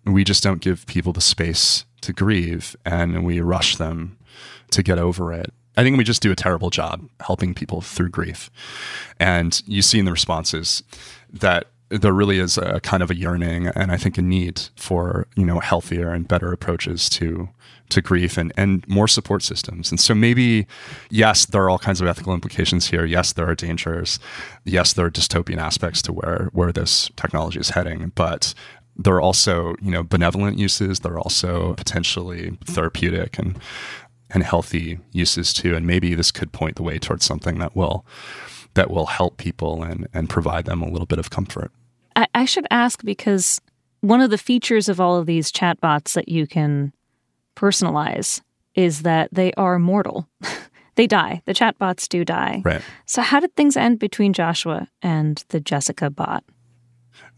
we 0.05 0.23
just 0.23 0.41
don't 0.41 0.61
give 0.61 0.85
people 0.85 1.11
the 1.11 1.19
space 1.19 1.83
to 2.01 2.13
grieve 2.13 2.77
and 2.85 3.25
we 3.25 3.41
rush 3.41 3.75
them 3.75 4.17
to 4.71 4.83
get 4.83 4.99
over 4.99 5.33
it. 5.33 5.51
I 5.75 5.83
think 5.83 5.97
we 5.97 6.05
just 6.05 6.21
do 6.21 6.31
a 6.31 6.35
terrible 6.35 6.69
job 6.69 7.09
helping 7.19 7.53
people 7.53 7.81
through 7.81 8.09
grief. 8.09 8.49
And 9.19 9.61
you 9.65 9.81
see 9.81 9.99
in 9.99 10.05
the 10.05 10.11
responses 10.11 10.83
that 11.31 11.67
there 12.01 12.13
really 12.13 12.39
is 12.39 12.57
a 12.57 12.79
kind 12.81 13.03
of 13.03 13.11
a 13.11 13.15
yearning 13.15 13.67
and 13.67 13.91
I 13.91 13.97
think 13.97 14.17
a 14.17 14.21
need 14.21 14.61
for, 14.75 15.27
you 15.35 15.45
know, 15.45 15.59
healthier 15.59 16.09
and 16.09 16.27
better 16.27 16.51
approaches 16.51 17.09
to 17.09 17.49
to 17.89 18.01
grief 18.01 18.37
and, 18.37 18.51
and 18.57 18.87
more 18.87 19.07
support 19.07 19.43
systems. 19.43 19.91
And 19.91 19.99
so 19.99 20.15
maybe, 20.15 20.65
yes, 21.09 21.45
there 21.45 21.63
are 21.63 21.69
all 21.69 21.77
kinds 21.77 22.01
of 22.01 22.07
ethical 22.07 22.33
implications 22.33 22.87
here. 22.87 23.05
Yes, 23.05 23.33
there 23.33 23.47
are 23.47 23.55
dangers. 23.55 24.19
Yes, 24.63 24.93
there 24.93 25.05
are 25.05 25.11
dystopian 25.11 25.57
aspects 25.57 26.01
to 26.03 26.13
where 26.13 26.49
where 26.53 26.71
this 26.71 27.09
technology 27.15 27.59
is 27.59 27.71
heading. 27.71 28.11
But 28.15 28.53
there 28.95 29.15
are 29.15 29.21
also, 29.21 29.75
you 29.81 29.91
know, 29.91 30.03
benevolent 30.03 30.57
uses. 30.57 30.99
There 30.99 31.13
are 31.13 31.19
also 31.19 31.73
potentially 31.75 32.57
therapeutic 32.65 33.37
and 33.37 33.59
and 34.31 34.43
healthy 34.43 34.99
uses 35.11 35.53
too. 35.53 35.75
And 35.75 35.85
maybe 35.85 36.15
this 36.15 36.31
could 36.31 36.51
point 36.51 36.75
the 36.75 36.83
way 36.83 36.97
towards 36.97 37.25
something 37.25 37.59
that 37.59 37.75
will 37.75 38.05
that 38.73 38.89
will 38.89 39.05
help 39.05 39.37
people 39.37 39.83
and 39.83 40.07
and 40.13 40.29
provide 40.29 40.65
them 40.65 40.81
a 40.81 40.89
little 40.89 41.05
bit 41.05 41.19
of 41.19 41.29
comfort. 41.29 41.71
I, 42.15 42.27
I 42.33 42.45
should 42.45 42.67
ask 42.71 43.03
because 43.03 43.59
one 44.01 44.21
of 44.21 44.29
the 44.29 44.37
features 44.37 44.89
of 44.89 44.99
all 44.99 45.17
of 45.17 45.25
these 45.25 45.51
chatbots 45.51 46.13
that 46.13 46.29
you 46.29 46.45
can 46.47 46.93
personalize 47.55 48.41
is 48.75 49.03
that 49.03 49.29
they 49.31 49.53
are 49.53 49.79
mortal. 49.79 50.27
they 50.95 51.07
die. 51.07 51.41
The 51.45 51.53
chatbots 51.53 52.07
do 52.07 52.25
die. 52.25 52.61
Right. 52.65 52.81
So 53.05 53.21
how 53.21 53.39
did 53.39 53.55
things 53.55 53.77
end 53.77 53.99
between 53.99 54.33
Joshua 54.33 54.87
and 55.01 55.43
the 55.49 55.59
Jessica 55.59 56.09
bot? 56.09 56.43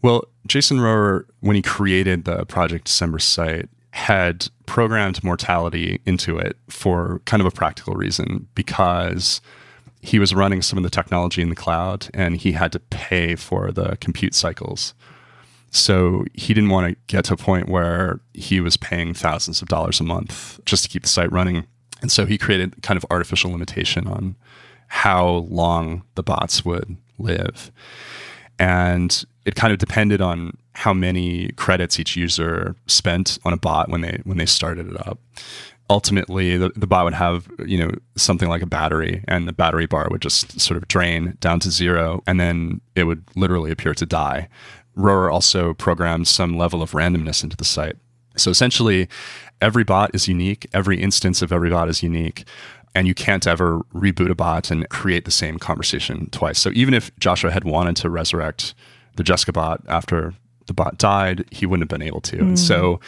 Well, 0.02 0.24
Jason 0.46 0.78
Rohrer, 0.78 1.24
when 1.40 1.56
he 1.56 1.62
created 1.62 2.24
the 2.24 2.44
Project 2.46 2.86
December 2.86 3.18
site, 3.18 3.68
had 3.90 4.48
programmed 4.66 5.24
mortality 5.24 6.00
into 6.04 6.38
it 6.38 6.56
for 6.68 7.20
kind 7.24 7.40
of 7.40 7.46
a 7.46 7.50
practical 7.50 7.94
reason 7.94 8.46
because 8.54 9.40
he 10.02 10.18
was 10.18 10.34
running 10.34 10.62
some 10.62 10.76
of 10.76 10.82
the 10.82 10.90
technology 10.90 11.42
in 11.42 11.48
the 11.48 11.56
cloud 11.56 12.08
and 12.14 12.36
he 12.36 12.52
had 12.52 12.72
to 12.72 12.80
pay 12.80 13.34
for 13.34 13.72
the 13.72 13.96
compute 14.00 14.34
cycles. 14.34 14.94
So 15.70 16.24
he 16.32 16.54
didn't 16.54 16.70
want 16.70 16.88
to 16.88 16.96
get 17.06 17.24
to 17.26 17.34
a 17.34 17.36
point 17.36 17.68
where 17.68 18.20
he 18.32 18.60
was 18.60 18.76
paying 18.76 19.14
thousands 19.14 19.60
of 19.60 19.68
dollars 19.68 20.00
a 20.00 20.04
month 20.04 20.60
just 20.64 20.84
to 20.84 20.88
keep 20.88 21.02
the 21.02 21.08
site 21.08 21.32
running. 21.32 21.66
And 22.00 22.12
so 22.12 22.24
he 22.24 22.38
created 22.38 22.82
kind 22.82 22.96
of 22.96 23.04
artificial 23.10 23.50
limitation 23.50 24.06
on 24.06 24.36
how 24.88 25.46
long 25.50 26.02
the 26.14 26.22
bots 26.22 26.64
would 26.64 26.96
live. 27.18 27.72
And 28.58 29.24
it 29.44 29.54
kind 29.54 29.72
of 29.72 29.78
depended 29.78 30.20
on 30.20 30.56
how 30.74 30.92
many 30.92 31.48
credits 31.52 31.98
each 31.98 32.16
user 32.16 32.76
spent 32.86 33.38
on 33.44 33.52
a 33.52 33.56
bot 33.56 33.88
when 33.88 34.02
they 34.02 34.20
when 34.24 34.38
they 34.38 34.46
started 34.46 34.90
it 34.90 35.06
up. 35.06 35.18
Ultimately, 35.88 36.56
the, 36.56 36.70
the 36.74 36.86
bot 36.86 37.04
would 37.04 37.14
have 37.14 37.48
you 37.64 37.78
know 37.78 37.92
something 38.16 38.48
like 38.48 38.62
a 38.62 38.66
battery, 38.66 39.24
and 39.28 39.46
the 39.46 39.52
battery 39.52 39.86
bar 39.86 40.08
would 40.10 40.22
just 40.22 40.60
sort 40.60 40.76
of 40.76 40.88
drain 40.88 41.36
down 41.40 41.60
to 41.60 41.70
zero, 41.70 42.22
and 42.26 42.40
then 42.40 42.80
it 42.94 43.04
would 43.04 43.24
literally 43.36 43.70
appear 43.70 43.94
to 43.94 44.06
die. 44.06 44.48
Rohrer 44.96 45.32
also 45.32 45.74
programmed 45.74 46.26
some 46.26 46.56
level 46.56 46.82
of 46.82 46.92
randomness 46.92 47.44
into 47.44 47.56
the 47.56 47.64
site. 47.64 47.96
So 48.36 48.50
essentially, 48.50 49.08
every 49.60 49.84
bot 49.84 50.14
is 50.14 50.28
unique. 50.28 50.66
Every 50.72 51.00
instance 51.00 51.42
of 51.42 51.52
every 51.52 51.70
bot 51.70 51.88
is 51.88 52.02
unique. 52.02 52.44
And 52.94 53.06
you 53.06 53.14
can't 53.14 53.46
ever 53.46 53.80
reboot 53.94 54.30
a 54.30 54.34
bot 54.34 54.70
and 54.70 54.88
create 54.88 55.26
the 55.26 55.30
same 55.30 55.58
conversation 55.58 56.30
twice. 56.30 56.58
So 56.58 56.70
even 56.74 56.94
if 56.94 57.14
Joshua 57.18 57.50
had 57.50 57.64
wanted 57.64 57.96
to 57.96 58.08
resurrect 58.08 58.74
the 59.16 59.22
Jessica 59.22 59.52
bot 59.52 59.82
after 59.86 60.34
the 60.66 60.72
bot 60.72 60.96
died, 60.96 61.44
he 61.50 61.66
wouldn't 61.66 61.90
have 61.90 61.98
been 61.98 62.06
able 62.06 62.22
to. 62.22 62.36
Mm. 62.38 62.40
And 62.40 62.58
so 62.58 63.00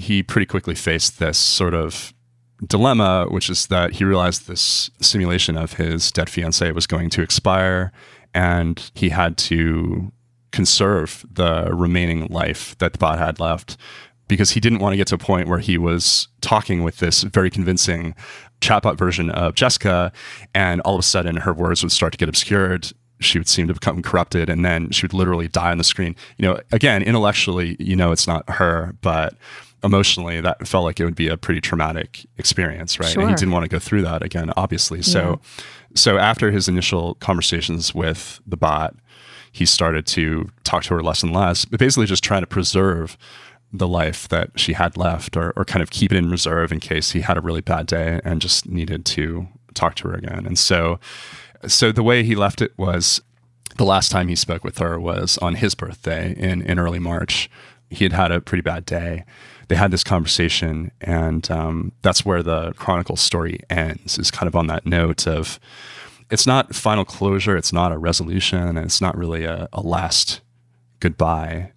he 0.00 0.22
pretty 0.22 0.46
quickly 0.46 0.74
faced 0.74 1.18
this 1.18 1.38
sort 1.38 1.74
of 1.74 2.12
dilemma, 2.66 3.26
which 3.30 3.48
is 3.48 3.68
that 3.68 3.94
he 3.94 4.04
realized 4.04 4.46
this 4.46 4.90
simulation 5.00 5.56
of 5.56 5.74
his 5.74 6.10
dead 6.12 6.28
fiance 6.28 6.70
was 6.72 6.86
going 6.86 7.10
to 7.10 7.22
expire 7.22 7.92
and 8.34 8.90
he 8.94 9.08
had 9.08 9.36
to 9.36 10.12
conserve 10.52 11.24
the 11.30 11.70
remaining 11.72 12.26
life 12.26 12.76
that 12.78 12.92
the 12.92 12.98
bot 12.98 13.18
had 13.18 13.40
left 13.40 13.76
because 14.28 14.52
he 14.52 14.60
didn't 14.60 14.78
want 14.78 14.92
to 14.92 14.96
get 14.96 15.08
to 15.08 15.14
a 15.16 15.18
point 15.18 15.48
where 15.48 15.58
he 15.58 15.76
was 15.76 16.28
talking 16.40 16.82
with 16.82 16.98
this 16.98 17.22
very 17.22 17.50
convincing 17.50 18.14
chatbot 18.60 18.96
version 18.96 19.30
of 19.30 19.54
Jessica, 19.54 20.12
and 20.54 20.80
all 20.82 20.94
of 20.94 21.00
a 21.00 21.02
sudden 21.02 21.38
her 21.38 21.52
words 21.52 21.82
would 21.82 21.90
start 21.90 22.12
to 22.12 22.18
get 22.18 22.28
obscured. 22.28 22.92
She 23.18 23.38
would 23.38 23.48
seem 23.48 23.66
to 23.66 23.74
become 23.74 24.02
corrupted, 24.02 24.48
and 24.48 24.64
then 24.64 24.90
she 24.90 25.04
would 25.04 25.12
literally 25.12 25.48
die 25.48 25.72
on 25.72 25.78
the 25.78 25.84
screen. 25.84 26.14
You 26.38 26.46
know, 26.46 26.60
again, 26.70 27.02
intellectually, 27.02 27.76
you 27.80 27.96
know, 27.96 28.12
it's 28.12 28.26
not 28.26 28.48
her, 28.48 28.94
but 29.00 29.34
emotionally, 29.82 30.40
that 30.40 30.66
felt 30.66 30.84
like 30.84 31.00
it 31.00 31.04
would 31.04 31.14
be 31.14 31.28
a 31.28 31.36
pretty 31.36 31.60
traumatic 31.60 32.26
experience, 32.38 32.98
right? 32.98 33.10
Sure. 33.10 33.22
And 33.22 33.30
he 33.30 33.36
didn't 33.36 33.52
want 33.52 33.64
to 33.64 33.68
go 33.68 33.78
through 33.78 34.02
that 34.02 34.22
again, 34.22 34.52
obviously. 34.56 35.02
So, 35.02 35.40
yeah. 35.40 35.64
so 35.94 36.18
after 36.18 36.50
his 36.50 36.68
initial 36.68 37.14
conversations 37.16 37.94
with 37.94 38.40
the 38.46 38.56
bot, 38.56 38.94
he 39.52 39.66
started 39.66 40.06
to 40.06 40.50
talk 40.64 40.84
to 40.84 40.94
her 40.94 41.02
less 41.02 41.22
and 41.22 41.32
less, 41.32 41.64
but 41.64 41.80
basically 41.80 42.06
just 42.06 42.22
trying 42.22 42.42
to 42.42 42.46
preserve 42.46 43.16
the 43.72 43.88
life 43.88 44.28
that 44.28 44.50
she 44.56 44.72
had 44.72 44.96
left 44.96 45.36
or, 45.36 45.52
or 45.56 45.64
kind 45.64 45.82
of 45.82 45.90
keep 45.90 46.12
it 46.12 46.16
in 46.16 46.30
reserve 46.30 46.72
in 46.72 46.80
case 46.80 47.12
he 47.12 47.20
had 47.20 47.36
a 47.36 47.40
really 47.40 47.60
bad 47.60 47.86
day 47.86 48.20
and 48.24 48.40
just 48.40 48.68
needed 48.68 49.04
to 49.04 49.46
talk 49.74 49.94
to 49.96 50.08
her 50.08 50.14
again. 50.14 50.44
And 50.46 50.58
so, 50.58 50.98
so 51.66 51.92
the 51.92 52.02
way 52.02 52.22
he 52.24 52.34
left 52.34 52.60
it 52.60 52.72
was 52.76 53.20
the 53.76 53.84
last 53.84 54.10
time 54.10 54.28
he 54.28 54.36
spoke 54.36 54.64
with 54.64 54.78
her 54.78 54.98
was 54.98 55.38
on 55.38 55.54
his 55.54 55.74
birthday 55.74 56.34
in, 56.36 56.62
in 56.62 56.78
early 56.78 56.98
March. 56.98 57.48
He 57.90 58.04
had 58.04 58.12
had 58.12 58.32
a 58.32 58.40
pretty 58.40 58.62
bad 58.62 58.84
day. 58.84 59.24
They 59.70 59.76
had 59.76 59.92
this 59.92 60.02
conversation, 60.02 60.90
and 61.00 61.48
um, 61.48 61.92
that's 62.02 62.24
where 62.24 62.42
the 62.42 62.72
Chronicle 62.72 63.14
story 63.14 63.60
ends, 63.70 64.18
is 64.18 64.28
kind 64.28 64.48
of 64.48 64.56
on 64.56 64.66
that 64.66 64.84
note 64.84 65.28
of, 65.28 65.60
it's 66.28 66.44
not 66.44 66.74
final 66.74 67.04
closure, 67.04 67.56
it's 67.56 67.72
not 67.72 67.92
a 67.92 67.96
resolution, 67.96 68.58
and 68.58 68.76
it's 68.76 69.00
not 69.00 69.16
really 69.16 69.44
a, 69.44 69.68
a 69.72 69.80
last 69.80 70.40
goodbye, 70.98 71.70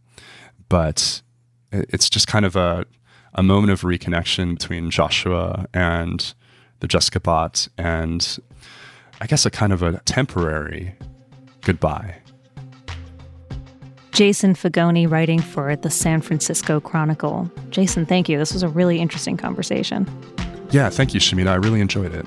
but 0.69 1.21
it's 1.71 2.10
just 2.10 2.25
kind 2.25 2.45
of 2.45 2.56
a, 2.56 2.88
a 3.36 3.43
moment 3.43 3.71
of 3.71 3.82
reconnection 3.82 4.58
between 4.58 4.89
Joshua 4.89 5.67
and 5.71 6.34
the 6.79 6.88
Jessica 6.88 7.19
bot, 7.19 7.67
and 7.77 8.39
I 9.21 9.27
guess 9.27 9.45
a 9.45 9.51
kind 9.51 9.71
of 9.71 9.84
a 9.84 9.99
temporary 9.99 10.95
goodbye. 11.62 12.22
Jason 14.13 14.54
Fagone 14.54 15.10
writing 15.10 15.41
for 15.41 15.76
the 15.76 15.89
San 15.89 16.21
Francisco 16.21 16.80
Chronicle. 16.80 17.52
Jason, 17.71 18.06
thank 18.06 18.30
you. 18.30 18.38
This 18.38 18.54
was 18.54 18.62
a 18.62 18.67
really 18.67 18.99
interesting 18.99 19.38
conversation. 19.38 20.08
Yeah, 20.69 20.91
thank 20.91 21.15
you, 21.15 21.19
Shumita. 21.19 21.47
I 21.47 21.56
really 21.56 21.82
enjoyed 21.82 22.13
it. 22.13 22.26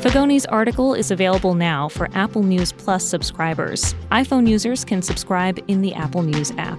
Fagone's 0.00 0.46
article 0.46 0.94
is 0.94 1.10
available 1.10 1.54
now 1.54 1.88
for 1.88 2.08
Apple 2.14 2.44
News 2.44 2.70
Plus 2.70 3.04
subscribers. 3.04 3.92
iPhone 4.12 4.48
users 4.48 4.84
can 4.84 5.02
subscribe 5.02 5.58
in 5.66 5.82
the 5.82 5.92
Apple 5.94 6.22
News 6.22 6.52
app. 6.58 6.78